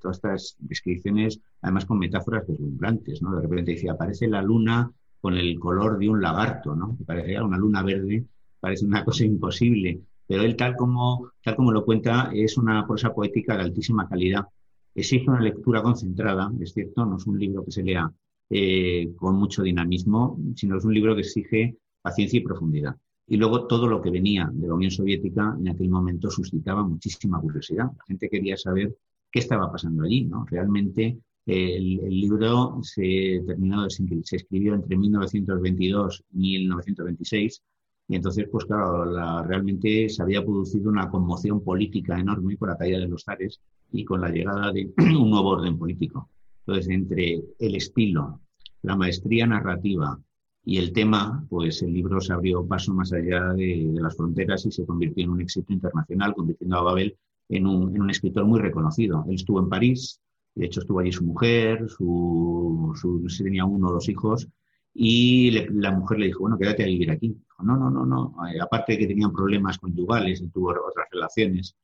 Todas 0.00 0.16
estas 0.16 0.56
descripciones, 0.60 1.40
además 1.60 1.84
con 1.84 1.98
metáforas 1.98 2.46
deslumbrantes, 2.46 3.20
¿no? 3.20 3.36
De 3.36 3.42
repente 3.42 3.72
dice, 3.72 3.90
aparece 3.90 4.26
la 4.28 4.40
luna 4.40 4.90
con 5.20 5.34
el 5.34 5.58
color 5.58 5.98
de 5.98 6.08
un 6.08 6.22
lagarto, 6.22 6.74
¿no? 6.74 6.96
Que 6.96 7.38
una 7.38 7.58
luna 7.58 7.82
verde, 7.82 8.24
parece 8.60 8.86
una 8.86 9.04
cosa 9.04 9.24
imposible. 9.24 10.00
Pero 10.26 10.42
él, 10.42 10.56
tal 10.56 10.74
como, 10.74 11.32
tal 11.44 11.54
como 11.54 11.70
lo 11.70 11.84
cuenta, 11.84 12.30
es 12.32 12.56
una 12.56 12.86
prosa 12.86 13.12
poética 13.12 13.56
de 13.56 13.64
altísima 13.64 14.08
calidad. 14.08 14.46
Exige 14.94 15.28
una 15.28 15.40
lectura 15.40 15.82
concentrada, 15.82 16.50
es 16.60 16.72
cierto, 16.72 17.04
no 17.04 17.18
es 17.18 17.26
un 17.26 17.38
libro 17.38 17.62
que 17.62 17.72
se 17.72 17.82
lea 17.82 18.10
eh, 18.48 19.12
con 19.16 19.36
mucho 19.36 19.62
dinamismo, 19.62 20.38
sino 20.54 20.78
es 20.78 20.84
un 20.84 20.94
libro 20.94 21.14
que 21.14 21.20
exige 21.20 21.76
paciencia 22.00 22.38
y 22.38 22.42
profundidad. 22.42 22.96
Y 23.28 23.36
luego 23.36 23.66
todo 23.66 23.88
lo 23.88 24.00
que 24.00 24.10
venía 24.10 24.48
de 24.52 24.68
la 24.68 24.74
Unión 24.74 24.90
Soviética 24.90 25.56
en 25.58 25.68
aquel 25.68 25.88
momento 25.88 26.30
suscitaba 26.30 26.82
muchísima 26.82 27.40
curiosidad. 27.40 27.86
La 27.86 28.04
gente 28.06 28.28
quería 28.28 28.56
saber 28.56 28.96
qué 29.30 29.40
estaba 29.40 29.70
pasando 29.70 30.04
allí. 30.04 30.24
¿no? 30.24 30.46
Realmente 30.48 31.18
el, 31.46 31.96
libro 32.08 32.78
se 32.82 33.42
terminó, 33.46 33.88
se 33.90 34.36
escribió 34.36 34.74
entre 34.74 34.96
1922 34.96 36.24
y 36.32 36.38
1926 36.38 37.62
y 38.08 38.16
entonces, 38.16 38.46
pues 38.50 38.64
claro, 38.64 39.42
realmente 39.42 40.08
se 40.08 40.22
había 40.22 40.44
producido 40.44 40.90
una 40.90 41.10
conmoción 41.10 41.62
política 41.62 42.18
enorme 42.18 42.56
con 42.56 42.68
la 42.68 42.76
caída 42.76 42.98
de 42.98 43.08
los 43.08 43.24
zares 43.24 43.60
y 43.90 44.04
con 44.04 44.20
la 44.20 44.28
llegada 44.28 44.72
de 44.72 44.92
un 44.98 45.30
nuevo 45.30 45.50
orden 45.50 45.76
político. 45.76 46.30
Entonces, 46.60 46.88
entre 46.88 47.42
el 47.58 47.74
estilo, 47.74 48.40
la 48.82 48.96
maestría 48.96 49.46
narrativa 49.46 50.20
y 50.68 50.78
el 50.78 50.92
tema, 50.92 51.46
pues 51.48 51.80
el 51.82 51.92
libro 51.92 52.20
se 52.20 52.32
abrió 52.32 52.66
paso 52.66 52.92
más 52.92 53.12
allá 53.12 53.52
de, 53.52 53.88
las 53.94 54.16
fronteras 54.16 54.66
y 54.66 54.72
se 54.72 54.84
convirtió 54.84 55.22
en 55.22 55.30
un 55.30 55.40
éxito 55.40 55.72
internacional, 55.72 56.34
convirtiendo 56.34 56.76
a 56.76 56.82
Babel 56.82 57.16
en 57.48 57.68
un, 57.68 58.10
escritor 58.10 58.44
muy 58.44 58.58
reconocido. 58.58 59.24
Él 59.28 59.36
estuvo 59.36 59.60
en 59.60 59.68
París, 59.68 60.20
de 60.56 60.66
hecho 60.66 60.80
estuvo 60.80 60.98
allí 60.98 61.12
su 61.12 61.24
mujer, 61.24 61.88
su, 61.88 62.92
tenía 63.38 63.64
uno 63.64 63.86
o 63.86 63.92
dos 63.92 64.08
hijos, 64.08 64.48
y 64.92 65.52
la 65.52 65.92
mujer 65.92 66.18
le 66.18 66.26
dijo, 66.26 66.40
bueno, 66.40 66.58
quédate 66.58 66.82
a 66.82 66.86
vivir 66.86 67.12
aquí. 67.12 67.28
Dijo, 67.28 67.62
no, 67.62 67.76
no, 67.76 67.88
no, 67.88 68.04
no. 68.04 68.34
Eh, 68.48 68.60
aparte 68.60 68.94
de 68.94 68.98
que 68.98 69.06
tenían 69.06 69.32
problemas 69.32 69.78
conyugales 69.78 70.40
y 70.40 70.48
tuvo 70.48 70.70
otras 70.70 71.06
relaciones, 71.12 71.76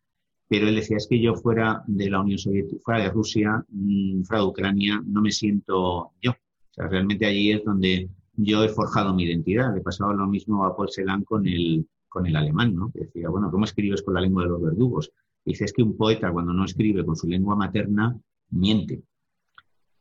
pero 0.49 0.67
él 0.67 0.75
decía, 0.75 0.97
es 0.97 1.07
que 1.07 1.21
yo 1.21 1.37
fuera 1.37 1.85
de 1.87 2.11
la 2.11 2.21
Unión 2.21 2.39
Soviética, 2.39 2.83
fuera 2.83 3.05
de 3.05 3.11
Rusia, 3.11 3.65
mm, 3.69 4.25
fuera 4.25 4.43
de 4.43 4.49
Ucrania, 4.49 5.01
no 5.07 5.23
me 5.23 5.31
siento 5.31 6.11
yo. 6.21 6.33
O 6.33 6.75
sea, 6.75 6.89
realmente 6.89 7.27
allí 7.27 7.53
es 7.53 7.62
donde 7.65 8.11
yo 8.35 8.65
he 8.65 8.69
forjado 8.69 9.15
mi 9.15 9.25
identidad. 9.25 9.75
Le 9.75 9.81
pasaba 9.81 10.15
lo 10.15 10.27
mismo 10.27 10.65
a 10.65 10.77
Paul 10.77 10.91
Celan 10.91 11.25
con 11.25 11.47
el, 11.47 11.87
con 12.09 12.27
el 12.27 12.37
alemán, 12.37 12.75
¿no? 12.75 12.91
Que 12.91 13.01
decía, 13.01 13.29
bueno, 13.29 13.51
¿cómo 13.51 13.65
escribes 13.65 14.03
con 14.03 14.15
la 14.15 14.21
lengua 14.21 14.45
de 14.45 14.51
los 14.51 14.62
verdugos? 14.62 15.12
dice, 15.45 15.65
es 15.65 15.73
que 15.73 15.83
un 15.83 15.97
poeta 15.97 16.31
cuando 16.31 16.53
no 16.53 16.65
escribe 16.65 17.05
con 17.05 17.17
su 17.17 17.27
lengua 17.27 17.57
materna, 17.57 18.17
miente 18.51 19.03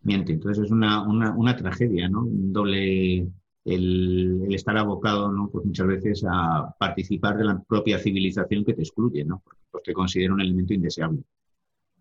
miente. 0.04 0.34
Entonces 0.34 0.66
es 0.66 0.72
una, 0.72 1.02
una, 1.08 1.36
una 1.36 1.56
tragedia, 1.56 2.10
¿no? 2.10 2.24
Un 2.24 2.54
doble, 2.54 3.28
el, 3.66 4.48
estar 4.50 4.78
abocado, 4.78 5.32
¿no? 5.32 5.50
Pues 5.50 5.66
muchas 5.66 5.88
veces 5.88 6.26
a 6.30 6.74
participar 6.78 7.38
de 7.38 7.46
la 7.46 7.62
propia 7.62 8.00
civilización 8.00 8.64
que 8.66 8.74
te 8.74 8.82
excluye, 8.82 9.24
¿no? 9.24 9.42
Porque 9.44 9.62
pues, 9.72 9.84
te 9.84 9.94
considera 9.94 10.34
un 10.34 10.42
elemento 10.42 10.74
indeseable. 10.74 11.24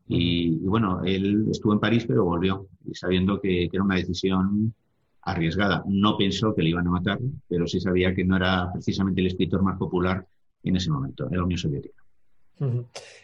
Y, 0.08 0.56
bueno, 0.58 1.02
él 1.04 1.46
estuvo 1.50 1.72
en 1.72 1.78
París, 1.78 2.04
pero 2.06 2.24
volvió, 2.24 2.66
y 2.84 2.94
sabiendo 2.94 3.40
que, 3.40 3.68
que, 3.70 3.76
era 3.76 3.84
una 3.84 3.94
decisión 3.94 4.74
arriesgada. 5.22 5.82
No 5.86 6.16
pensó 6.16 6.54
que 6.54 6.62
le 6.62 6.70
iban 6.70 6.86
a 6.86 6.90
matar, 6.90 7.18
pero 7.48 7.66
sí 7.66 7.80
sabía 7.80 8.14
que 8.14 8.24
no 8.24 8.36
era 8.36 8.70
precisamente 8.72 9.20
el 9.20 9.28
escritor 9.28 9.62
más 9.62 9.78
popular 9.78 10.26
en 10.62 10.76
ese 10.76 10.90
momento, 10.90 11.28
en 11.30 11.36
la 11.36 11.44
Unión 11.44 11.58
Soviética. 11.58 12.02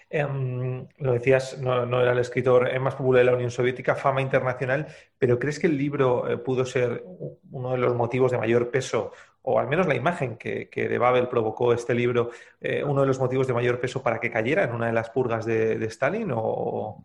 Em, 0.08 0.86
lo 0.98 1.12
decías, 1.12 1.58
no, 1.60 2.00
era 2.00 2.12
el 2.12 2.18
escritor 2.18 2.78
más 2.80 2.94
popular 2.94 3.20
de 3.20 3.30
la 3.30 3.34
Unión 3.34 3.50
Soviética, 3.50 3.94
fama 3.94 4.22
internacional, 4.22 4.86
pero 5.18 5.38
¿crees 5.38 5.58
que 5.58 5.66
el 5.66 5.76
libro 5.76 6.28
eh, 6.28 6.38
pudo 6.38 6.64
ser 6.64 7.04
uno 7.50 7.72
de 7.72 7.78
los 7.78 7.94
motivos 7.94 8.30
de 8.30 8.38
mayor 8.38 8.70
peso, 8.70 9.12
o 9.42 9.58
al 9.58 9.68
menos 9.68 9.86
la 9.86 9.94
imagen 9.94 10.36
que, 10.36 10.68
de 10.72 10.98
Babel 10.98 11.28
provocó 11.28 11.72
este 11.72 11.94
libro, 11.94 12.30
eh, 12.60 12.82
uno 12.82 13.02
de 13.02 13.06
los 13.06 13.18
motivos 13.18 13.46
de 13.46 13.54
mayor 13.54 13.78
peso 13.78 14.02
para 14.02 14.18
que 14.20 14.30
cayera 14.30 14.64
en 14.64 14.72
una 14.72 14.86
de 14.86 14.92
las 14.92 15.10
purgas 15.10 15.44
de, 15.44 15.84
Stalin? 15.86 16.30
O... 16.34 17.04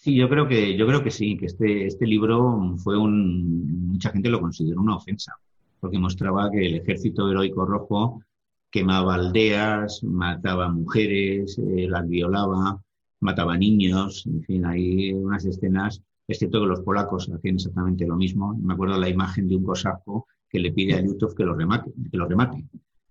Sí, 0.00 0.14
yo 0.14 0.28
creo 0.28 0.46
que, 0.46 0.76
yo 0.76 0.86
creo 0.86 1.02
que 1.02 1.10
sí, 1.10 1.36
que 1.36 1.46
este, 1.46 1.86
este 1.86 2.06
libro 2.06 2.76
fue 2.78 2.96
un. 2.96 3.88
mucha 3.88 4.10
gente 4.10 4.28
lo 4.28 4.40
consideró 4.40 4.80
una 4.80 4.94
ofensa, 4.96 5.34
porque 5.80 5.98
mostraba 5.98 6.50
que 6.52 6.66
el 6.66 6.74
ejército 6.76 7.28
heroico 7.28 7.66
rojo 7.66 8.22
quemaba 8.70 9.16
aldeas, 9.16 10.02
mataba 10.04 10.68
mujeres, 10.68 11.58
eh, 11.58 11.88
las 11.88 12.08
violaba, 12.08 12.80
mataba 13.20 13.58
niños, 13.58 14.24
en 14.26 14.42
fin, 14.44 14.66
hay 14.66 15.12
unas 15.12 15.44
escenas, 15.44 16.00
es 16.28 16.38
cierto 16.38 16.60
que 16.60 16.66
los 16.68 16.80
polacos 16.82 17.28
hacían 17.34 17.56
exactamente 17.56 18.06
lo 18.06 18.16
mismo. 18.16 18.54
Me 18.56 18.74
acuerdo 18.74 18.98
la 18.98 19.08
imagen 19.08 19.48
de 19.48 19.56
un 19.56 19.64
cosaco 19.64 20.28
que 20.48 20.60
le 20.60 20.72
pide 20.72 20.94
a 20.94 21.00
Yutov 21.02 21.34
que 21.34 21.44
lo 21.44 21.54
remate, 21.54 21.92
que 22.10 22.16
lo 22.16 22.26
remate, 22.28 22.64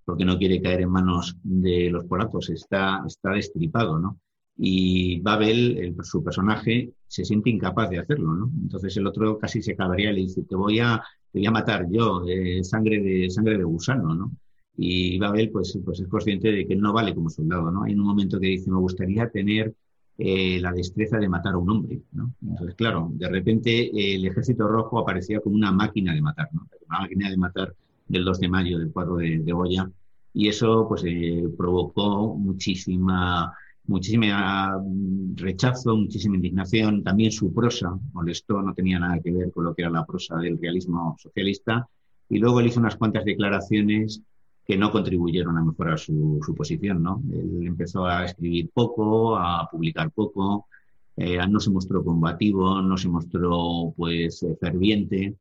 porque 0.06 0.24
no 0.24 0.38
quiere 0.38 0.62
caer 0.62 0.82
en 0.82 0.90
manos 0.92 1.36
de 1.44 1.90
los 1.90 2.06
polacos, 2.06 2.50
está, 2.50 3.04
está 3.06 3.32
destripado, 3.32 4.00
¿no? 4.00 4.20
Y 4.58 5.20
Babel, 5.22 5.96
su 6.04 6.24
personaje, 6.24 6.92
se 7.08 7.24
siente 7.24 7.50
incapaz 7.50 7.90
de 7.90 8.00
hacerlo, 8.00 8.34
¿no? 8.34 8.52
Entonces 8.64 8.98
el 8.98 9.06
otro 9.06 9.38
casi 9.38 9.62
se 9.62 9.76
cabría 9.76 10.12
y 10.12 10.16
le 10.16 10.22
dice, 10.22 10.44
te 10.44 10.56
voy 10.56 10.80
a, 10.80 11.02
te 11.32 11.40
voy 11.40 11.46
a 11.46 11.52
matar 11.52 11.88
yo, 11.90 12.24
eh, 12.28 12.64
sangre, 12.64 13.00
de, 13.00 13.30
sangre 13.30 13.58
de 13.58 13.64
gusano, 13.64 14.16
¿no? 14.16 14.32
Y 14.76 15.18
Babel 15.20 15.52
pues, 15.52 15.78
pues 15.84 16.00
es 16.00 16.08
consciente 16.08 16.52
de 16.52 16.68
que 16.68 16.76
no 16.76 16.94
vale 16.94 17.14
como 17.14 17.30
soldado, 17.30 17.72
¿no? 17.72 17.84
Hay 17.84 17.94
un 17.94 18.02
momento 18.02 18.40
que 18.40 18.48
dice, 18.48 18.72
me 18.72 18.78
gustaría 18.78 19.30
tener 19.30 19.74
eh, 20.18 20.60
la 20.60 20.72
destreza 20.72 21.18
de 21.18 21.30
matar 21.30 21.54
a 21.54 21.58
un 21.58 21.70
hombre, 21.70 22.02
¿no? 22.12 22.34
Entonces, 22.42 22.76
claro, 22.76 23.10
de 23.14 23.30
repente 23.30 24.16
el 24.16 24.26
ejército 24.26 24.68
rojo 24.68 25.00
aparecía 25.00 25.40
como 25.40 25.56
una 25.56 25.72
máquina 25.72 26.14
de 26.14 26.22
matar, 26.22 26.50
¿no? 26.54 26.68
Una 26.90 27.02
máquina 27.02 27.30
de 27.30 27.38
matar 27.38 27.76
del 28.08 28.26
2 28.26 28.40
de 28.40 28.50
mayo, 28.50 28.80
del 28.80 28.92
4 28.92 29.18
de, 29.18 29.40
de 29.40 29.52
Goya, 29.52 29.92
y 30.34 30.48
eso 30.48 30.88
pues 30.88 31.04
eh, 31.06 31.44
provocó 31.58 32.36
muchísima 32.36 33.54
muchísima 33.88 34.78
mm, 34.78 35.36
rechazo, 35.36 35.96
muchísima 35.96 36.36
indignación, 36.36 37.04
también 37.04 37.32
su 37.32 37.54
prosa 37.54 37.98
molestó, 38.14 38.62
no 38.62 38.74
tenía 38.74 39.00
nada 39.00 39.20
que 39.20 39.32
ver 39.32 39.52
con 39.52 39.66
lo 39.66 39.74
que 39.74 39.82
era 39.82 39.92
la 39.92 40.06
prosa 40.06 40.38
del 40.38 40.60
realismo 40.60 41.16
socialista, 41.20 41.88
y 42.30 42.40
luego 42.40 42.60
él 42.60 42.68
hizo 42.68 42.80
unas 42.80 42.98
cuantas 42.98 43.26
declaraciones 43.26 44.22
que 44.66 44.78
no 44.78 44.92
contribuyeron 44.92 45.58
a 45.58 45.64
mejorar 45.64 45.98
su, 45.98 46.42
posición. 46.56 47.02
¿no? 47.02 47.24
Él 47.32 47.66
empezó 47.66 48.06
a 48.06 48.26
escribir 48.26 48.70
poco, 48.74 49.38
a 49.38 49.68
publicar 49.72 50.12
poco, 50.12 50.68
eh, 51.16 51.40
no 51.48 51.60
se 51.62 51.72
mostró 51.72 52.04
combativo, 52.04 52.82
no 52.82 52.98
se 52.98 53.08
mostró 53.08 53.94
pues 53.96 54.46
ferviente 54.60 55.36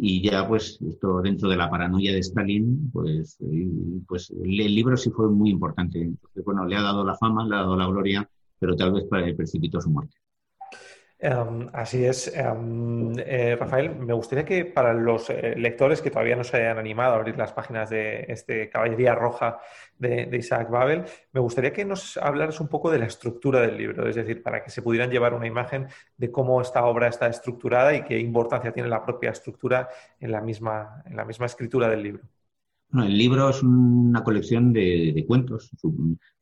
y 0.00 0.22
ya 0.22 0.46
pues 0.46 0.78
esto 0.80 1.20
dentro 1.20 1.48
de 1.48 1.56
la 1.56 1.68
paranoia 1.68 2.12
de 2.12 2.20
Stalin 2.20 2.88
pues, 2.92 3.36
eh, 3.40 3.68
pues 4.06 4.30
el, 4.30 4.56
libro 4.56 4.96
sí 4.96 5.10
fue 5.10 5.28
muy 5.28 5.50
importante. 5.50 6.00
Entonces, 6.00 6.44
bueno, 6.44 6.64
le 6.64 6.76
ha 6.76 6.82
dado 6.82 7.04
la 7.04 7.16
fama, 7.16 7.44
le 7.46 7.56
ha 7.56 7.58
dado 7.58 7.76
la 7.76 7.88
gloria, 7.88 8.30
pero 8.60 8.76
tal 8.76 8.92
vez 8.92 9.04
precipitó 9.36 9.80
su 9.80 9.90
muerte. 9.90 10.16
Em, 11.20 11.68
así 11.72 12.04
es. 12.04 12.32
Em, 12.32 13.12
eh, 13.18 13.56
Rafael, 13.58 13.96
me 13.96 14.12
gustaría 14.12 14.44
que 14.44 14.64
para 14.64 14.94
los 14.94 15.28
eh, 15.30 15.54
lectores 15.56 16.00
que 16.00 16.10
todavía 16.12 16.36
no 16.36 16.44
se 16.44 16.58
hayan 16.58 16.78
animado 16.78 17.14
a 17.14 17.16
abrir 17.16 17.36
las 17.36 17.52
páginas 17.52 17.90
de 17.90 18.24
este 18.28 18.70
Caballería 18.70 19.16
Roja 19.16 19.58
de, 19.98 20.28
Isaac 20.38 20.70
Babel, 20.70 21.04
me 21.32 21.40
gustaría 21.40 21.72
que 21.72 21.84
nos 21.84 22.16
hablaras 22.18 22.60
un 22.60 22.68
poco 22.68 22.88
de 22.92 23.00
la 23.00 23.06
estructura 23.06 23.60
del 23.60 23.76
libro, 23.76 24.08
es 24.08 24.14
decir, 24.14 24.44
para 24.44 24.62
que 24.62 24.70
se 24.70 24.80
pudieran 24.80 25.10
llevar 25.10 25.34
una 25.34 25.48
imagen 25.48 25.88
de 26.16 26.30
cómo 26.30 26.60
esta 26.60 26.84
obra 26.84 27.08
está 27.08 27.26
estructurada 27.26 27.92
y 27.96 28.04
qué 28.04 28.16
importancia 28.20 28.72
tiene 28.72 28.88
la 28.88 29.04
propia 29.04 29.30
estructura 29.30 29.88
en 30.20 30.30
la 30.30 30.40
misma, 30.40 31.02
en 31.04 31.16
la 31.16 31.24
misma 31.24 31.46
escritura 31.46 31.88
del 31.88 32.04
libro. 32.04 32.22
el 32.92 33.18
libro 33.18 33.48
es 33.48 33.60
una 33.64 34.22
colección 34.22 34.72
de, 34.72 35.12
de 35.12 35.26
cuentos, 35.26 35.72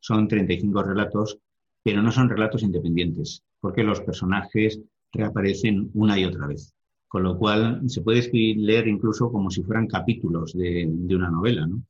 son 0.00 0.28
35 0.28 0.83
relatos, 0.83 1.40
pero 1.86 2.02
no 2.02 2.10
son 2.10 2.28
relatos 2.28 2.64
independientes 2.64 3.44
porque 3.60 3.84
los 3.84 4.00
personajes 4.00 4.80
reaparecen 5.12 5.88
una 5.94 6.18
y 6.18 6.24
otra 6.24 6.48
vez. 6.48 6.74
Con 7.06 7.22
lo 7.22 7.38
cual 7.38 7.80
se 7.86 8.02
puede 8.02 8.28
leer 8.32 8.88
incluso 8.88 9.30
como 9.30 9.52
si 9.52 9.62
fueran 9.62 9.86
capítulos 9.86 10.52
de, 10.54 10.84
una 11.14 11.30
novela, 11.30 11.64
¿no? 11.64 11.80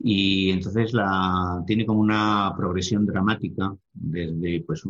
Y 0.00 0.50
entonces 0.50 0.92
la, 0.92 1.62
tiene 1.64 1.86
como 1.86 2.00
una 2.00 2.54
progresión 2.56 3.06
dramática 3.06 3.72
desde 3.92 4.64
pues, 4.66 4.82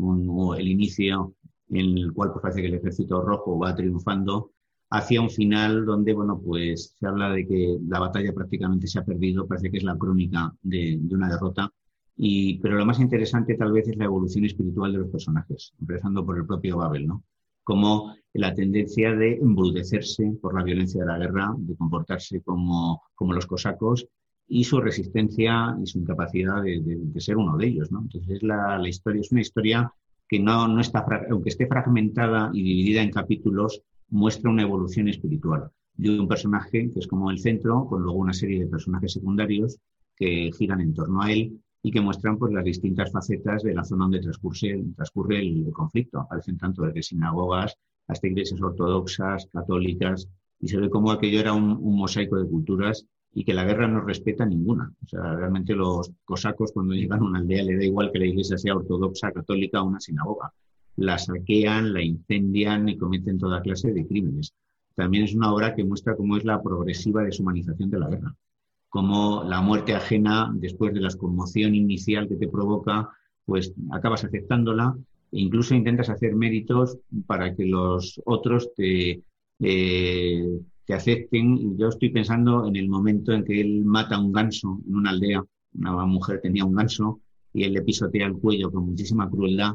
el 0.57 0.69
inicio 0.69 1.35
en 1.69 1.99
el 1.99 2.15
cual 2.15 2.33
pues, 2.33 2.41
parece 2.41 2.63
que 2.63 2.69
el 2.69 2.75
ejército 2.77 3.21
rojo 3.21 3.59
va 3.59 3.77
triunfando 3.77 4.53
hacia 4.89 5.21
un 5.21 5.29
final 5.29 5.85
donde, 5.85 6.15
bueno, 6.15 6.41
pues 6.43 6.97
se 6.99 7.07
habla 7.07 7.29
de 7.29 7.47
que 7.47 7.77
la 7.87 8.01
batalla 8.01 8.33
prácticamente 8.33 8.87
se 8.87 9.01
ha 9.01 9.05
perdido, 9.05 9.47
parece 9.47 9.71
que 9.71 9.77
es 9.77 9.85
la 9.85 9.99
crónica 9.99 10.51
de 10.63 10.99
una 11.11 11.29
derrota 11.29 11.71
y, 12.17 12.59
pero 12.59 12.77
lo 12.77 12.87
más 12.87 12.99
interesante 12.99 13.57
tal 13.57 13.73
vez 13.73 13.89
es 13.89 13.97
la 13.97 14.07
evolución 14.07 14.45
espiritual 14.45 14.93
de 14.93 14.99
los 14.99 15.11
personajes, 15.11 15.75
empezando 15.79 16.25
por 16.25 16.39
el 16.39 16.47
propio 16.47 16.79
Babel, 16.79 17.07
¿no? 17.07 17.25
Como 17.63 18.15
la 18.33 18.55
tendencia 18.55 19.15
de 19.15 19.35
embrutecerse 19.35 20.33
por 20.41 20.55
la 20.55 20.63
violencia 20.63 21.01
de 21.01 21.07
la 21.07 21.19
guerra, 21.19 21.55
de 21.59 21.77
comportarse 21.77 22.41
como, 22.43 23.03
como 23.15 23.35
los 23.35 23.47
cosacos 23.47 24.09
y 24.49 24.65
su 24.65 24.81
resistencia 24.81 25.77
y 25.83 25.87
su 25.87 25.99
incapacidad 25.99 26.63
de, 26.63 26.81
de, 26.83 27.21
ser 27.21 27.37
uno 27.37 27.57
de 27.57 27.67
ellos, 27.67 27.91
¿no? 27.91 28.01
Entonces 28.03 28.43
la, 28.43 28.79
la, 28.79 28.89
historia 28.89 29.21
es 29.21 29.33
una 29.33 29.41
historia 29.41 29.93
que 30.29 30.39
no, 30.39 30.69
no 30.69 30.81
está, 30.81 31.05
aunque 31.31 31.51
esté 31.51 31.67
fragmentada 31.67 32.51
y 32.53 32.63
dividida 32.63 33.03
en 33.03 33.11
capítulos, 33.11 33.83
muestra 34.09 34.51
una 34.51 34.63
evolución 34.63 35.09
espiritual 35.09 35.71
de 35.95 36.21
un 36.21 36.29
personaje 36.29 36.91
que 36.93 37.01
es 37.01 37.07
como 37.07 37.31
el 37.31 37.39
centro, 37.39 37.87
con 37.87 38.03
luego 38.03 38.19
una 38.19 38.33
serie 38.33 38.61
de 38.61 38.69
personajes 38.69 39.13
secundarios 39.13 39.79
que 40.15 40.51
giran 40.57 40.81
en 40.81 40.95
torno 40.95 41.23
a 41.23 41.33
él 41.33 41.61
y 41.87 41.93
que 41.93 42.01
muestran 42.01 42.37
pues, 42.37 42.53
las 42.53 42.65
distintas 42.65 43.13
facetas 43.13 43.63
de 43.63 43.73
la 43.73 43.85
zona 43.85 44.07
donde 44.07 44.19
transcurre, 44.19 45.39
el 45.39 45.71
conflicto. 45.73 46.19
Aparecen 46.19 46.59
tanto 46.59 46.83
desde 46.83 47.01
sinagogas 47.01 47.77
hasta 48.09 48.27
iglesias 48.27 48.61
ortodoxas, 48.61 49.49
católicas, 49.53 50.29
y 50.59 50.67
se 50.67 50.79
ve 50.79 50.91
como 50.91 51.13
aquello 51.13 51.39
era 51.39 51.53
un, 51.53 51.81
mosaico 51.97 52.39
de 52.39 52.49
culturas 52.49 53.07
y 53.33 53.45
que 53.45 53.55
la 53.55 53.63
guerra 53.63 53.87
no 53.87 54.01
respeta 54.01 54.45
ninguna. 54.45 54.93
O 55.01 55.07
sea, 55.07 55.37
realmente 55.37 55.77
los 55.77 56.11
cosacos 56.25 56.73
cuando 56.73 56.93
llegan 56.93 57.21
a 57.21 57.25
una 57.25 57.39
aldea 57.39 57.63
le 57.63 57.77
da 57.77 57.85
igual 57.85 58.11
que 58.11 58.19
la 58.19 58.27
iglesia 58.27 58.59
sea 58.59 58.75
ortodoxa, 58.75 59.31
católica 59.31 59.81
o 59.81 59.87
una 59.87 60.01
sinagoga. 60.01 60.53
La 60.97 61.19
saquean, 61.19 61.93
la 61.93 62.03
incendian 62.03 62.89
y 62.89 62.99
cometen 62.99 63.39
toda 63.39 63.63
clase 63.63 63.93
de 63.93 64.05
crímenes. 64.05 64.53
También 64.97 65.23
es 65.23 65.37
una 65.37 65.55
obra 65.55 65.77
que 65.77 65.85
muestra 65.85 66.17
cómo 66.17 66.37
es 66.37 66.45
la 66.45 66.61
progresiva 66.61 67.23
deshumanización 67.23 67.91
de 67.91 67.99
la 68.01 68.09
guerra, 68.09 68.35
cómo 68.97 69.45
la 69.45 69.61
muerte 69.61 69.93
ajena, 69.93 70.51
después 70.55 70.95
de 70.95 71.03
la 71.03 71.11
conmoción 71.19 71.75
inicial 71.75 72.27
que 72.27 72.37
te 72.37 72.49
provoca, 72.49 73.11
pues 73.45 73.75
acabas 73.93 74.25
aceptándola 74.25 74.97
e 75.33 75.41
incluso 75.41 75.75
intentas 75.75 76.09
hacer 76.09 76.35
méritos 76.35 76.97
para 77.27 77.55
que 77.55 77.67
los 77.67 78.19
otros 78.25 78.73
te, 78.75 79.23
eh, 79.61 80.61
te 80.87 80.95
acepten. 80.95 81.77
Yo 81.77 81.89
estoy 81.89 82.09
pensando 82.09 82.67
en 82.67 82.77
el 82.77 82.89
momento 82.89 83.33
en 83.33 83.45
que 83.45 83.61
él 83.61 83.85
mata 83.85 84.17
a 84.17 84.21
un 84.21 84.33
ganso 84.33 84.81
en 84.89 84.97
una 84.97 85.11
aldea, 85.11 85.45
una 85.75 86.07
mujer 86.07 86.41
tenía 86.41 86.65
un 86.65 86.75
ganso 86.75 87.21
y 87.53 87.65
él 87.65 87.75
le 87.75 87.83
pisotea 87.83 88.25
el 88.25 88.39
cuello 88.39 88.73
con 88.73 88.87
muchísima 88.87 89.29
crueldad 89.29 89.75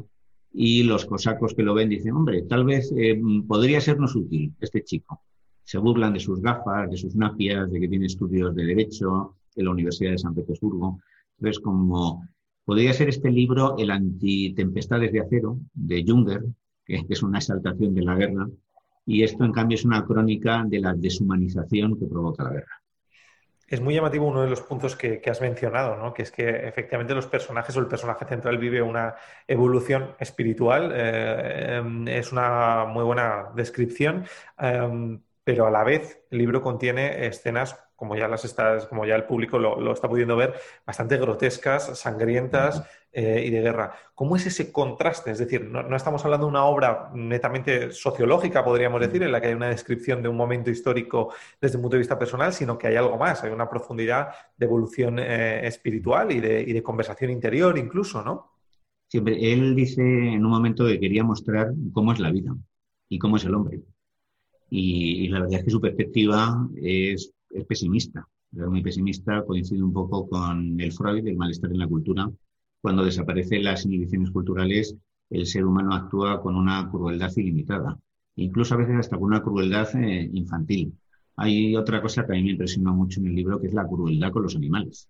y 0.52 0.82
los 0.82 1.06
cosacos 1.06 1.54
que 1.54 1.62
lo 1.62 1.74
ven 1.74 1.90
dicen, 1.90 2.16
hombre, 2.16 2.42
tal 2.42 2.64
vez 2.64 2.92
eh, 2.96 3.20
podría 3.46 3.80
sernos 3.80 4.16
útil 4.16 4.52
este 4.60 4.82
chico. 4.82 5.22
Se 5.64 5.78
burlan 5.78 6.12
de 6.12 6.20
sus 6.20 6.40
gafas, 6.40 6.90
de 6.90 6.96
sus 6.96 7.14
napias, 7.14 7.70
de 7.70 7.80
que 7.80 7.88
tiene 7.88 8.06
estudios 8.06 8.54
de 8.54 8.64
Derecho 8.64 9.36
en 9.54 9.64
la 9.64 9.70
Universidad 9.70 10.12
de 10.12 10.18
San 10.18 10.34
Petersburgo. 10.34 11.00
Entonces, 11.38 11.60
como 11.60 12.26
podría 12.64 12.92
ser 12.92 13.08
este 13.08 13.30
libro 13.30 13.76
El 13.78 13.90
antitempestades 13.90 15.12
de 15.12 15.20
acero, 15.20 15.58
de 15.72 16.04
Junger, 16.06 16.42
que 16.84 17.04
es 17.08 17.22
una 17.22 17.38
exaltación 17.38 17.94
de 17.94 18.02
la 18.02 18.14
guerra, 18.16 18.48
y 19.04 19.22
esto, 19.22 19.44
en 19.44 19.52
cambio, 19.52 19.74
es 19.74 19.84
una 19.84 20.04
crónica 20.04 20.64
de 20.66 20.80
la 20.80 20.94
deshumanización 20.94 21.98
que 21.98 22.06
provoca 22.06 22.44
la 22.44 22.52
guerra. 22.52 22.82
Es 23.72 23.80
muy 23.80 23.94
llamativo 23.94 24.26
uno 24.26 24.42
de 24.42 24.50
los 24.50 24.60
puntos 24.60 24.94
que, 24.96 25.22
has 25.26 25.40
mencionado, 25.40 25.96
¿no? 25.96 26.12
que 26.12 26.22
es 26.22 26.30
que 26.30 26.68
efectivamente 26.68 27.14
los 27.14 27.26
personajes 27.26 27.74
o 27.74 27.80
el 27.80 27.86
personaje 27.86 28.26
central 28.26 28.58
vive 28.58 28.82
una 28.82 29.14
evolución 29.48 30.14
espiritual. 30.20 30.92
Eh, 30.94 31.76
em, 31.78 32.06
es 32.06 32.32
una 32.32 32.84
muy 32.84 33.02
buena 33.02 33.46
descripción, 33.56 34.26
em, 34.58 35.22
pero 35.44 35.66
a 35.66 35.70
la 35.70 35.84
vez 35.84 36.24
el 36.30 36.38
libro 36.38 36.62
contiene 36.62 37.26
escenas 37.26 37.76
como 38.02 38.16
ya 38.16 38.26
las 38.26 38.44
estás, 38.44 38.86
como 38.86 39.06
ya 39.06 39.14
el 39.14 39.26
público 39.26 39.60
lo, 39.60 39.92
está 39.92 40.08
pudiendo 40.08 40.34
ver, 40.34 40.54
bastante 40.84 41.16
grotescas, 41.18 41.96
sangrientas 41.96 42.82
eh, 43.12 43.44
y 43.46 43.50
de 43.50 43.60
guerra. 43.60 43.94
¿Cómo 44.16 44.34
es 44.34 44.44
ese 44.44 44.72
contraste? 44.72 45.30
Es 45.30 45.38
decir, 45.38 45.70
no, 45.70 45.94
estamos 45.94 46.24
hablando 46.24 46.46
de 46.46 46.50
una 46.50 46.64
obra 46.64 47.12
netamente 47.14 47.92
sociológica, 47.92 48.64
podríamos 48.64 49.00
decir, 49.00 49.22
en 49.22 49.30
la 49.30 49.40
que 49.40 49.46
hay 49.46 49.54
una 49.54 49.68
descripción 49.68 50.20
de 50.20 50.28
un 50.28 50.36
momento 50.36 50.68
histórico 50.68 51.32
desde 51.60 51.76
un 51.76 51.82
punto 51.82 51.94
de 51.94 52.00
vista 52.00 52.18
personal, 52.18 52.52
sino 52.52 52.76
que 52.76 52.88
hay 52.88 52.96
algo 52.96 53.16
más, 53.16 53.44
hay 53.44 53.52
una 53.52 53.70
profundidad 53.70 54.30
de 54.56 54.66
evolución 54.66 55.20
eh, 55.20 55.64
espiritual 55.64 56.32
y 56.32 56.40
de, 56.40 56.82
conversación 56.82 57.30
interior 57.30 57.78
incluso, 57.78 58.20
¿no? 58.24 58.50
Siempre, 59.08 59.52
él 59.52 59.76
dice 59.76 60.02
en 60.02 60.44
un 60.44 60.50
momento 60.50 60.86
que 60.86 60.98
quería 60.98 61.22
mostrar 61.22 61.70
cómo 61.92 62.12
es 62.12 62.18
la 62.18 62.32
vida 62.32 62.52
y 63.08 63.20
cómo 63.20 63.36
es 63.36 63.44
el 63.44 63.54
hombre. 63.54 63.80
Y 64.74 65.28
la 65.28 65.40
verdad 65.40 65.58
es 65.58 65.64
que 65.64 65.70
su 65.70 65.80
perspectiva 65.80 66.68
es 66.76 67.32
es 67.52 67.64
pesimista, 67.66 68.26
es 68.52 68.66
muy 68.66 68.82
pesimista, 68.82 69.44
coincide 69.44 69.82
un 69.82 69.92
poco 69.92 70.28
con 70.28 70.80
el 70.80 70.92
Freud, 70.92 71.26
el 71.26 71.36
malestar 71.36 71.70
en 71.70 71.78
la 71.78 71.86
cultura. 71.86 72.30
Cuando 72.80 73.04
desaparecen 73.04 73.64
las 73.64 73.84
inhibiciones 73.84 74.30
culturales, 74.30 74.96
el 75.30 75.46
ser 75.46 75.64
humano 75.64 75.94
actúa 75.94 76.42
con 76.42 76.56
una 76.56 76.90
crueldad 76.90 77.30
ilimitada, 77.36 77.98
incluso 78.36 78.74
a 78.74 78.78
veces 78.78 78.96
hasta 78.96 79.16
con 79.16 79.28
una 79.28 79.42
crueldad 79.42 79.88
eh, 79.96 80.28
infantil. 80.32 80.92
Hay 81.36 81.76
otra 81.76 82.02
cosa 82.02 82.26
que 82.26 82.32
a 82.32 82.36
mí 82.36 82.42
me 82.42 82.50
impresiona 82.50 82.92
mucho 82.92 83.20
en 83.20 83.26
el 83.26 83.34
libro, 83.34 83.60
que 83.60 83.68
es 83.68 83.74
la 83.74 83.86
crueldad 83.86 84.32
con 84.32 84.42
los 84.42 84.56
animales. 84.56 85.08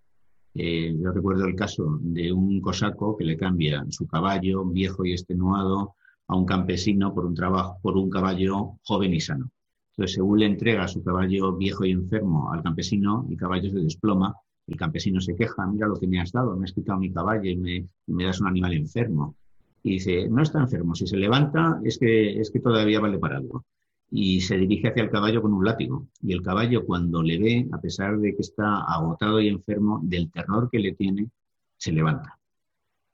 Eh, 0.55 0.94
yo 1.01 1.12
recuerdo 1.12 1.46
el 1.46 1.57
caso 1.57 1.98
de 2.03 2.31
un 2.31 2.61
cosaco 2.61 3.16
que 3.16 3.25
le 3.25 3.38
cambia 3.38 3.85
su 3.88 4.07
caballo 4.07 4.64
viejo 4.66 5.05
y 5.05 5.12
extenuado 5.12 5.94
a 6.33 6.37
un 6.37 6.47
campesino 6.47 7.14
por 7.14 7.27
un 7.27 7.35
trabajo, 7.35 7.79
por 7.83 7.97
un 7.97 8.09
caballo 8.09 8.79
joven 8.85 9.12
y 9.12 9.21
sano. 9.21 9.51
Entonces, 9.90 10.14
según 10.14 10.40
le 10.40 10.47
entrega 10.47 10.88
su 10.88 11.05
caballo 11.05 11.55
viejo 11.57 11.85
y 11.85 11.90
enfermo 11.90 12.51
al 12.51 12.62
campesino, 12.62 13.27
el 13.31 13.37
caballo 13.37 13.71
se 13.71 13.81
desploma, 13.81 14.35
el 14.66 14.77
campesino 14.77 15.21
se 15.21 15.37
queja, 15.37 15.66
mira 15.66 15.87
lo 15.87 15.97
que 15.97 16.07
me 16.07 16.21
has 16.21 16.33
dado, 16.33 16.57
me 16.57 16.64
has 16.64 16.73
quitado 16.73 16.99
mi 16.99 17.12
caballo 17.12 17.51
y 17.51 17.57
me, 17.57 18.25
das 18.25 18.40
un 18.40 18.47
animal 18.47 18.73
enfermo. 18.73 19.37
Y 19.83 19.92
dice, 19.95 20.29
no 20.31 20.42
está 20.42 20.61
enfermo, 20.61 20.95
si 20.95 21.07
se 21.07 21.18
levanta 21.18 21.81
es 21.85 21.99
que, 21.99 22.40
es 22.40 22.51
que 22.51 22.61
todavía 22.61 23.01
vale 23.01 23.18
para 23.18 23.37
algo. 23.37 23.66
Y 24.11 24.40
se 24.40 24.57
dirige 24.57 24.88
hacia 24.88 25.03
el 25.03 25.11
caballo 25.11 25.42
con 25.42 25.53
un 25.53 25.64
látigo. 25.64 26.07
Y 26.23 26.33
el 26.33 26.42
caballo 26.42 26.87
cuando 26.87 27.23
le 27.23 27.38
ve, 27.38 27.68
a 27.73 27.81
pesar 27.81 28.18
de 28.18 28.35
que 28.35 28.40
está 28.40 28.85
agotado 28.85 29.40
y 29.40 29.49
enfermo, 29.49 30.01
del 30.03 30.31
terror 30.31 30.71
que 30.71 30.79
le 30.79 30.92
tiene, 30.95 31.29
se 31.77 31.92
levanta. 31.92 32.38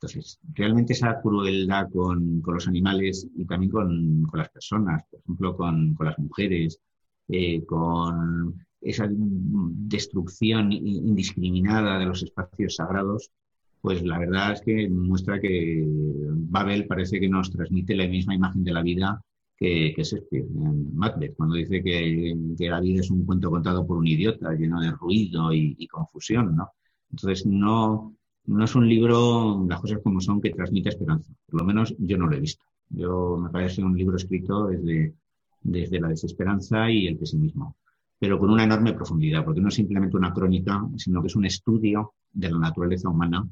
Entonces, 0.01 0.39
realmente 0.55 0.93
esa 0.93 1.21
crueldad 1.21 1.89
con, 1.93 2.41
los 2.47 2.69
animales 2.69 3.27
y 3.35 3.45
también 3.47 3.73
con, 3.73 4.27
las 4.33 4.49
personas, 4.51 5.03
por 5.11 5.21
ejemplo, 5.21 5.57
con, 5.57 5.97
las 5.99 6.19
mujeres, 6.21 6.81
eh, 7.27 7.65
con 7.67 8.55
esa 8.81 9.09
destrucción 9.11 10.71
indiscriminada 10.73 11.99
de 11.99 12.07
los 12.07 12.23
espacios 12.23 12.77
sagrados, 12.77 13.33
pues 13.81 14.05
la 14.05 14.21
verdad 14.21 14.53
es 14.53 14.61
que 14.61 14.89
muestra 14.89 15.41
que 15.41 15.85
Babel 15.85 16.87
parece 16.87 17.19
que 17.19 17.29
nos 17.29 17.51
transmite 17.51 17.97
la 17.97 18.07
misma 18.07 18.37
imagen 18.37 18.63
de 18.63 18.73
la 18.73 18.83
vida 18.83 19.21
que, 19.57 19.93
que 19.97 20.05
Shakespeare 20.05 20.47
en 20.47 20.97
Macbeth, 20.97 21.35
cuando 21.37 21.57
dice 21.57 21.83
que, 21.83 22.37
la 22.61 22.81
vida 22.81 23.01
es 23.01 23.11
un 23.11 23.27
cuento 23.27 23.51
contado 23.51 23.85
por 23.85 23.97
un 23.97 24.07
idiota, 24.07 24.53
lleno 24.53 24.81
de 24.81 24.93
ruido 24.93 25.53
y, 25.53 25.75
y 25.77 25.89
confusión, 25.89 26.55
¿no? 26.55 26.71
Entonces, 27.11 27.47
no, 27.47 28.15
no 28.49 28.65
es 28.65 28.75
un 28.75 28.89
libro, 28.89 29.65
las 29.69 29.81
cosas 29.81 30.01
como 30.03 30.21
son, 30.21 30.41
que 30.41 30.51
transmite 30.51 30.89
esperanza. 30.89 31.33
Por 31.47 31.61
lo 31.61 31.67
menos 31.67 31.95
yo 31.99 32.17
no 32.17 32.27
lo 32.27 32.37
he 32.37 32.41
visto. 32.41 32.65
Yo 32.89 33.37
me 33.37 33.51
parece 33.51 33.83
un 33.83 33.97
libro 33.97 34.17
escrito 34.17 34.69
desde, 34.69 35.15
desde 35.63 36.01
la 36.01 36.09
desesperanza 36.09 36.91
y 36.91 37.07
el 37.07 37.19
pesimismo, 37.19 37.77
pero 38.19 38.39
con 38.39 38.51
una 38.51 38.65
enorme 38.65 38.95
profundidad, 38.95 39.45
porque 39.45 39.61
no 39.61 39.69
es 39.69 39.75
simplemente 39.75 40.17
una 40.17 40.33
crónica, 40.33 40.83
sino 40.97 41.21
que 41.21 41.27
es 41.27 41.37
un 41.37 41.45
estudio 41.45 42.15
de 42.33 42.51
la 42.51 42.59
naturaleza 42.59 43.11
humana 43.11 43.47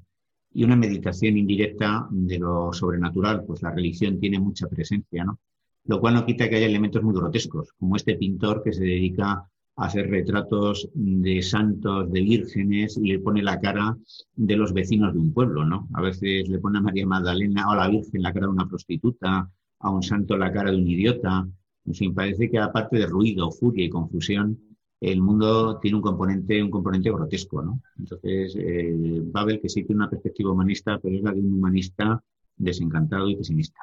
y 0.54 0.64
una 0.64 0.76
meditación 0.76 1.36
indirecta 1.36 2.06
de 2.10 2.38
lo 2.38 2.72
sobrenatural, 2.72 3.44
pues 3.44 3.60
la 3.60 3.72
religión 3.72 4.18
tiene 4.18 4.38
mucha 4.38 4.66
presencia, 4.66 5.24
¿no? 5.24 5.38
Lo 5.84 6.00
cual 6.00 6.14
no 6.14 6.24
quita 6.24 6.48
que 6.48 6.56
haya 6.56 6.66
elementos 6.66 7.02
muy 7.02 7.14
grotescos, 7.14 7.68
como 7.78 7.96
este 7.96 8.16
pintor 8.16 8.62
que 8.62 8.72
se 8.72 8.82
dedica 8.82 9.46
hacer 9.76 10.08
retratos 10.10 10.88
de 10.94 11.42
santos, 11.42 12.10
de 12.10 12.20
vírgenes 12.22 12.96
y 12.96 13.08
le 13.08 13.18
pone 13.18 13.42
la 13.42 13.60
cara 13.60 13.96
de 14.34 14.56
los 14.56 14.72
vecinos 14.72 15.12
de 15.12 15.20
un 15.20 15.32
pueblo, 15.32 15.64
¿no? 15.64 15.88
A 15.94 16.00
veces 16.00 16.48
le 16.48 16.58
pone 16.58 16.78
a 16.78 16.82
María 16.82 17.06
Magdalena 17.06 17.68
o 17.68 17.72
a 17.72 17.76
la 17.76 17.88
Virgen 17.88 18.22
la 18.22 18.32
cara 18.32 18.46
de 18.46 18.52
una 18.52 18.68
prostituta, 18.68 19.50
a 19.78 19.90
un 19.90 20.02
santo 20.02 20.36
la 20.36 20.52
cara 20.52 20.70
de 20.70 20.78
un 20.78 20.88
idiota. 20.88 21.46
En 21.84 21.94
fin, 21.94 22.14
parece 22.14 22.50
que 22.50 22.58
aparte 22.58 22.96
de 22.96 23.06
ruido, 23.06 23.50
furia 23.50 23.84
y 23.84 23.90
confusión, 23.90 24.58
el 25.00 25.20
mundo 25.20 25.78
tiene 25.78 25.96
un 25.98 26.02
componente, 26.02 26.62
un 26.62 26.70
componente 26.70 27.10
grotesco, 27.10 27.62
¿no? 27.62 27.80
Entonces, 27.98 28.56
eh, 28.58 29.20
Babel, 29.24 29.60
que 29.60 29.68
sí 29.68 29.84
tiene 29.84 30.00
una 30.00 30.10
perspectiva 30.10 30.52
humanista, 30.52 30.98
pero 30.98 31.16
es 31.16 31.22
la 31.22 31.32
de 31.32 31.40
un 31.40 31.52
humanista 31.52 32.22
desencantado 32.56 33.28
y 33.28 33.36
pesimista. 33.36 33.80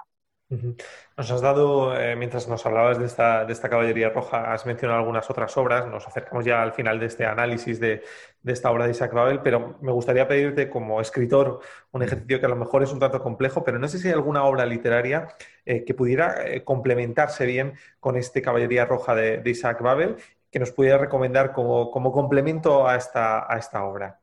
Nos 1.17 1.31
has 1.31 1.41
dado, 1.41 1.97
eh, 1.97 2.15
mientras 2.15 2.47
nos 2.47 2.65
hablabas 2.65 2.99
de 2.99 3.05
esta, 3.05 3.45
de 3.45 3.53
esta 3.53 3.69
caballería 3.69 4.09
roja, 4.09 4.51
has 4.51 4.65
mencionado 4.65 4.99
algunas 4.99 5.29
otras 5.29 5.55
obras, 5.57 5.87
nos 5.87 6.07
acercamos 6.07 6.45
ya 6.45 6.61
al 6.61 6.73
final 6.73 6.99
de 6.99 7.05
este 7.05 7.25
análisis 7.25 7.79
de, 7.79 8.01
esta 8.45 8.71
obra 8.71 8.85
de 8.85 8.91
Isaac 8.91 9.13
Babel, 9.13 9.39
pero 9.41 9.77
me 9.81 9.91
gustaría 9.91 10.27
pedirte 10.27 10.69
como 10.69 10.99
escritor 11.01 11.59
un 11.91 12.03
ejercicio 12.03 12.39
que 12.39 12.45
a 12.45 12.49
lo 12.49 12.55
mejor 12.55 12.83
es 12.83 12.91
un 12.91 12.99
tanto 12.99 13.21
complejo, 13.21 13.63
pero 13.63 13.79
no 13.79 13.87
sé 13.87 13.99
si 13.99 14.07
hay 14.07 14.13
alguna 14.13 14.43
obra 14.43 14.65
literaria 14.65 15.27
eh, 15.65 15.83
que 15.85 15.93
pudiera 15.93 16.47
eh, 16.47 16.63
complementarse 16.63 17.45
bien 17.45 17.73
con 17.99 18.17
este 18.17 18.41
caballería 18.41 18.85
roja 18.85 19.15
de, 19.15 19.41
Isaac 19.45 19.81
Babel, 19.81 20.15
que 20.51 20.59
nos 20.59 20.71
pudiera 20.71 20.97
recomendar 20.97 21.53
como, 21.53 21.91
complemento 21.91 22.87
a 22.87 22.95
esta, 22.95 23.51
a 23.51 23.57
esta 23.57 23.83
obra. 23.83 24.19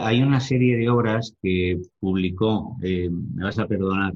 Hay 0.00 0.22
una 0.22 0.40
serie 0.40 0.76
de 0.76 0.88
obras 0.88 1.36
que 1.40 1.80
publicó, 2.00 2.76
me 2.80 3.44
vas 3.44 3.58
a 3.60 3.66
perdonar, 3.66 4.14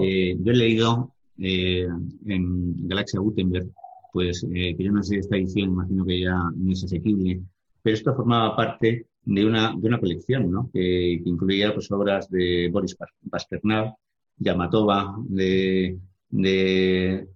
eh, 0.00 0.36
yo 0.38 0.52
he 0.52 0.56
leído 0.56 1.12
eh, 1.38 1.86
en 2.26 2.88
Galaxia 2.88 3.20
Gutenberg, 3.20 3.68
pues 4.12 4.44
eh, 4.44 4.74
que 4.76 4.84
yo 4.84 4.92
no 4.92 5.02
sé 5.02 5.16
esta 5.16 5.36
edición, 5.36 5.70
imagino 5.70 6.04
que 6.04 6.20
ya 6.20 6.36
no 6.54 6.72
es 6.72 6.84
asequible, 6.84 7.40
pero 7.82 7.94
esto 7.94 8.14
formaba 8.14 8.54
parte 8.54 9.06
de 9.24 9.46
una, 9.46 9.74
de 9.76 9.88
una 9.88 10.00
colección 10.00 10.50
¿no? 10.50 10.70
que, 10.72 11.22
incluía 11.24 11.72
pues, 11.72 11.90
obras 11.90 12.28
de 12.30 12.68
Boris 12.72 12.96
Pasternak, 13.30 13.94
Yamatova, 14.38 15.16
de, 15.28 15.98
de 16.30 17.28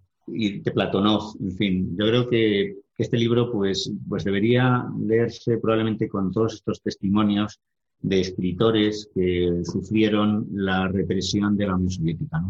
Platonov, 0.75 1.37
en 1.41 1.53
fin. 1.53 1.97
Yo 1.97 2.07
creo 2.07 2.29
que, 2.29 2.77
este 2.99 3.19
libro 3.19 3.53
pues, 3.53 3.93
pues 4.09 4.25
debería 4.25 4.87
leerse 4.99 5.59
probablemente 5.59 6.09
con 6.09 6.33
todos 6.33 6.55
estos 6.55 6.81
testimonios 6.81 7.61
de 8.07 8.21
escritores 8.21 9.11
que 9.13 9.63
sufrieron 9.65 10.47
la 10.53 10.87
represión 10.87 11.57
de 11.57 11.67
la 11.67 11.75
Unión 11.75 11.91
Soviética. 11.91 12.41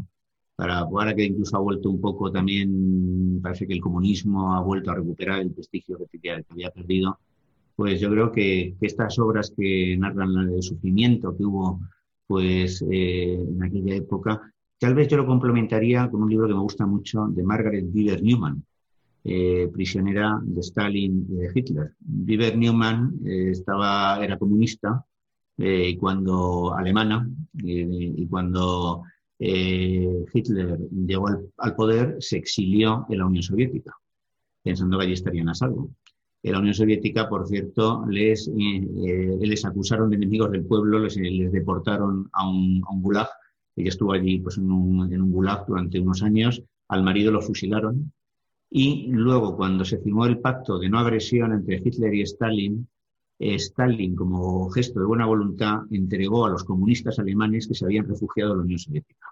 para 0.54 0.80
ahora 0.80 1.14
que 1.14 1.24
incluso 1.24 1.56
ha 1.56 1.60
vuelto 1.60 1.88
un 1.90 2.00
poco 2.00 2.30
también, 2.30 3.40
parece 3.42 3.66
que 3.66 3.72
el 3.72 3.80
comunismo 3.80 4.54
ha 4.54 4.60
vuelto 4.60 4.90
a 4.90 4.96
recuperar 4.96 5.40
el 5.40 5.52
prestigio 5.52 5.98
que, 6.12 6.44
había 6.50 6.70
perdido, 6.70 7.18
pues 7.74 8.00
yo 8.00 8.10
creo 8.10 8.30
que, 8.32 8.74
estas 8.82 9.18
obras 9.18 9.52
que 9.56 9.96
narran 9.98 10.30
el 10.36 10.62
sufrimiento 10.62 11.34
que 11.34 11.44
hubo 11.44 11.80
pues 12.26 12.84
eh, 12.90 13.34
en 13.34 13.62
aquella 13.62 13.94
época, 13.94 14.52
tal 14.78 14.94
vez 14.94 15.08
yo 15.08 15.16
lo 15.16 15.26
complementaría 15.26 16.10
con 16.10 16.22
un 16.22 16.30
libro 16.30 16.48
que 16.48 16.54
me 16.54 16.60
gusta 16.60 16.84
mucho 16.86 17.28
de 17.28 17.42
Margaret 17.42 17.86
Beaver 17.88 18.22
Newman, 18.22 18.62
eh, 19.24 19.70
prisionera 19.72 20.38
de 20.42 20.60
Stalin 20.60 21.26
y 21.30 21.34
de 21.36 21.50
Hitler. 21.54 21.94
Beaver 22.00 22.58
Newman 22.58 23.14
eh, 23.24 23.50
estaba, 23.52 24.22
era 24.22 24.38
comunista 24.38 25.02
y 25.58 25.96
cuando 25.96 26.74
alemana 26.74 27.28
y 27.54 28.26
cuando 28.28 29.02
Hitler 29.38 30.78
llegó 30.90 31.28
al, 31.56 31.74
poder 31.74 32.16
se 32.20 32.36
exilió 32.36 33.06
en 33.08 33.18
la 33.18 33.26
Unión 33.26 33.42
Soviética, 33.42 33.94
pensando 34.62 34.98
que 34.98 35.04
allí 35.04 35.12
estarían 35.14 35.48
a 35.48 35.54
salvo 35.54 35.90
en 36.46 36.52
la 36.52 36.60
Unión 36.60 36.74
Soviética, 36.74 37.28
por 37.28 37.48
cierto, 37.48 38.04
les, 38.08 38.48
eh, 38.48 39.36
les 39.40 39.64
acusaron 39.64 40.10
de 40.10 40.16
enemigos 40.16 40.52
del 40.52 40.64
pueblo, 40.64 41.00
les, 41.00 41.16
les 41.16 41.50
deportaron 41.50 42.28
a 42.32 42.48
un, 42.48 42.84
a 42.86 42.92
un, 42.92 43.02
gulag. 43.02 43.26
Ella 43.74 43.88
estuvo 43.88 44.12
allí 44.12 44.38
pues, 44.38 44.56
en, 44.56 44.70
un, 44.70 45.12
en 45.12 45.22
un 45.22 45.32
gulag 45.32 45.66
durante 45.66 45.98
unos 45.98 46.22
años. 46.22 46.62
Al 46.88 47.02
marido 47.02 47.32
lo 47.32 47.42
fusilaron. 47.42 48.12
Y 48.70 49.08
luego, 49.08 49.56
cuando 49.56 49.84
se 49.84 49.98
firmó 49.98 50.24
el 50.26 50.38
pacto 50.38 50.78
de 50.78 50.88
no 50.88 51.00
agresión 51.00 51.52
entre 51.52 51.82
Hitler 51.84 52.14
y 52.14 52.22
Stalin, 52.22 52.74
eh, 52.74 52.95
Stalin, 53.38 54.16
como 54.16 54.70
gesto 54.70 55.00
de 55.00 55.06
buena 55.06 55.26
voluntad, 55.26 55.80
entregó 55.90 56.46
a 56.46 56.50
los 56.50 56.64
comunistas 56.64 57.18
alemanes 57.18 57.66
que 57.68 57.74
se 57.74 57.84
habían 57.84 58.08
refugiado 58.08 58.52
en 58.52 58.58
la 58.58 58.64
Unión 58.64 58.78
Soviética. 58.78 59.26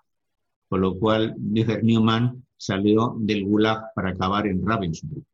Con 0.69 0.81
lo 0.81 0.99
cual, 0.99 1.35
Wilhelm 1.39 1.87
Neumann 1.87 2.45
salió 2.57 3.17
del 3.19 3.45
Gulag 3.45 3.93
para 3.95 4.11
acabar 4.11 4.47
en 4.47 4.65
Ravensbrück, 4.67 5.25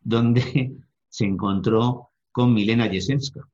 donde 0.00 0.76
se 1.08 1.24
encontró 1.24 2.10
con 2.32 2.52
Milena 2.52 2.88
Jesenska, 2.88 3.46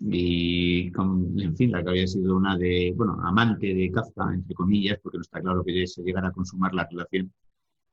y 0.00 0.86
en 0.88 1.56
fin, 1.56 1.70
la 1.70 1.82
que 1.82 1.90
había 1.90 2.06
sido 2.06 2.36
una 2.36 2.58
de, 2.58 2.92
bueno, 2.96 3.18
amante 3.24 3.72
de 3.74 3.90
Kafka, 3.90 4.34
entre 4.34 4.54
comillas, 4.54 4.98
porque 5.02 5.18
no 5.18 5.22
está 5.22 5.40
claro 5.40 5.64
que 5.64 5.86
se 5.86 6.02
llegara 6.02 6.28
a 6.28 6.32
consumar 6.32 6.74
la 6.74 6.86
relación. 6.90 7.32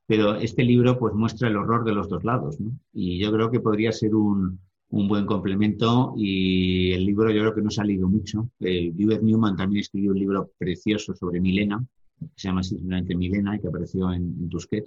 Pero 0.07 0.35
este 0.35 0.63
libro 0.63 0.97
pues 0.97 1.13
muestra 1.13 1.47
el 1.47 1.55
horror 1.55 1.85
de 1.85 1.93
los 1.93 2.09
dos 2.09 2.23
lados, 2.23 2.59
¿no? 2.59 2.71
Y 2.91 3.19
yo 3.19 3.31
creo 3.31 3.49
que 3.51 3.59
podría 3.59 3.91
ser 3.91 4.15
un, 4.15 4.59
un 4.91 5.07
buen 5.07 5.25
complemento 5.25 6.13
y 6.17 6.91
el 6.91 7.05
libro 7.05 7.31
yo 7.31 7.41
creo 7.41 7.55
que 7.55 7.61
no 7.61 7.69
ha 7.69 7.71
salido 7.71 8.07
mucho. 8.07 8.49
Eh, 8.59 8.91
Newman 8.93 9.55
también 9.55 9.81
escribió 9.81 10.11
un 10.11 10.19
libro 10.19 10.51
precioso 10.57 11.15
sobre 11.15 11.39
Milena, 11.39 11.83
que 12.19 12.27
se 12.35 12.47
llama 12.49 12.63
simplemente 12.63 13.15
Milena 13.15 13.55
y 13.55 13.59
que 13.59 13.67
apareció 13.67 14.11
en, 14.11 14.23
en 14.23 14.49
Tusquet. 14.49 14.85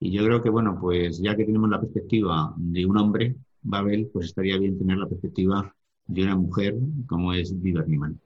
Y 0.00 0.10
yo 0.10 0.24
creo 0.24 0.42
que, 0.42 0.50
bueno, 0.50 0.78
pues 0.80 1.20
ya 1.20 1.36
que 1.36 1.44
tenemos 1.44 1.70
la 1.70 1.80
perspectiva 1.80 2.54
de 2.56 2.84
un 2.86 2.98
hombre, 2.98 3.36
Babel, 3.62 4.08
pues 4.12 4.26
estaría 4.26 4.58
bien 4.58 4.78
tener 4.78 4.98
la 4.98 5.08
perspectiva 5.08 5.74
de 6.06 6.22
una 6.22 6.36
mujer 6.36 6.76
como 7.06 7.32
es 7.32 7.60
Viver 7.60 7.88
Niemann. 7.88 8.20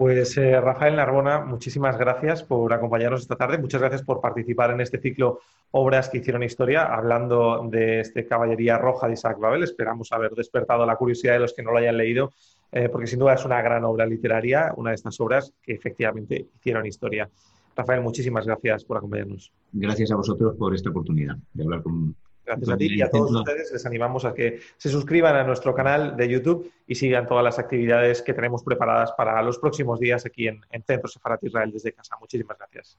Pues 0.00 0.34
eh, 0.38 0.58
Rafael 0.58 0.96
Narbona, 0.96 1.40
muchísimas 1.40 1.98
gracias 1.98 2.42
por 2.42 2.72
acompañarnos 2.72 3.20
esta 3.20 3.36
tarde. 3.36 3.58
Muchas 3.58 3.82
gracias 3.82 4.02
por 4.02 4.22
participar 4.22 4.70
en 4.70 4.80
este 4.80 4.98
ciclo 4.98 5.40
Obras 5.72 6.08
que 6.08 6.16
hicieron 6.16 6.42
historia, 6.42 6.86
hablando 6.86 7.68
de 7.70 8.00
este 8.00 8.26
Caballería 8.26 8.78
Roja 8.78 9.08
de 9.08 9.12
Isaac 9.12 9.38
Babel. 9.38 9.62
Esperamos 9.62 10.10
haber 10.12 10.30
despertado 10.30 10.86
la 10.86 10.96
curiosidad 10.96 11.34
de 11.34 11.40
los 11.40 11.52
que 11.52 11.62
no 11.62 11.72
lo 11.72 11.76
hayan 11.76 11.98
leído, 11.98 12.32
eh, 12.72 12.88
porque 12.88 13.08
sin 13.08 13.18
duda 13.18 13.34
es 13.34 13.44
una 13.44 13.60
gran 13.60 13.84
obra 13.84 14.06
literaria, 14.06 14.72
una 14.74 14.88
de 14.88 14.96
estas 14.96 15.20
obras 15.20 15.52
que 15.62 15.74
efectivamente 15.74 16.46
hicieron 16.56 16.86
historia. 16.86 17.28
Rafael, 17.76 18.00
muchísimas 18.00 18.46
gracias 18.46 18.84
por 18.84 18.96
acompañarnos. 18.96 19.52
Gracias 19.70 20.10
a 20.12 20.16
vosotros 20.16 20.56
por 20.56 20.74
esta 20.74 20.88
oportunidad 20.88 21.36
de 21.52 21.62
hablar 21.62 21.82
con, 21.82 22.16
Gracias 22.50 22.68
a 22.70 22.76
ti 22.76 22.96
y 22.96 23.00
a 23.02 23.08
todos 23.08 23.30
ustedes 23.30 23.70
les 23.72 23.86
animamos 23.86 24.24
a 24.24 24.34
que 24.34 24.58
se 24.76 24.88
suscriban 24.88 25.36
a 25.36 25.44
nuestro 25.44 25.72
canal 25.72 26.16
de 26.16 26.28
YouTube 26.28 26.72
y 26.84 26.96
sigan 26.96 27.28
todas 27.28 27.44
las 27.44 27.60
actividades 27.60 28.22
que 28.22 28.34
tenemos 28.34 28.64
preparadas 28.64 29.12
para 29.12 29.40
los 29.42 29.58
próximos 29.58 30.00
días 30.00 30.26
aquí 30.26 30.48
en, 30.48 30.60
en 30.72 30.82
Centro 30.82 31.08
Sefarat 31.08 31.44
Israel 31.44 31.70
desde 31.70 31.92
casa. 31.92 32.16
Muchísimas 32.20 32.58
gracias. 32.58 32.98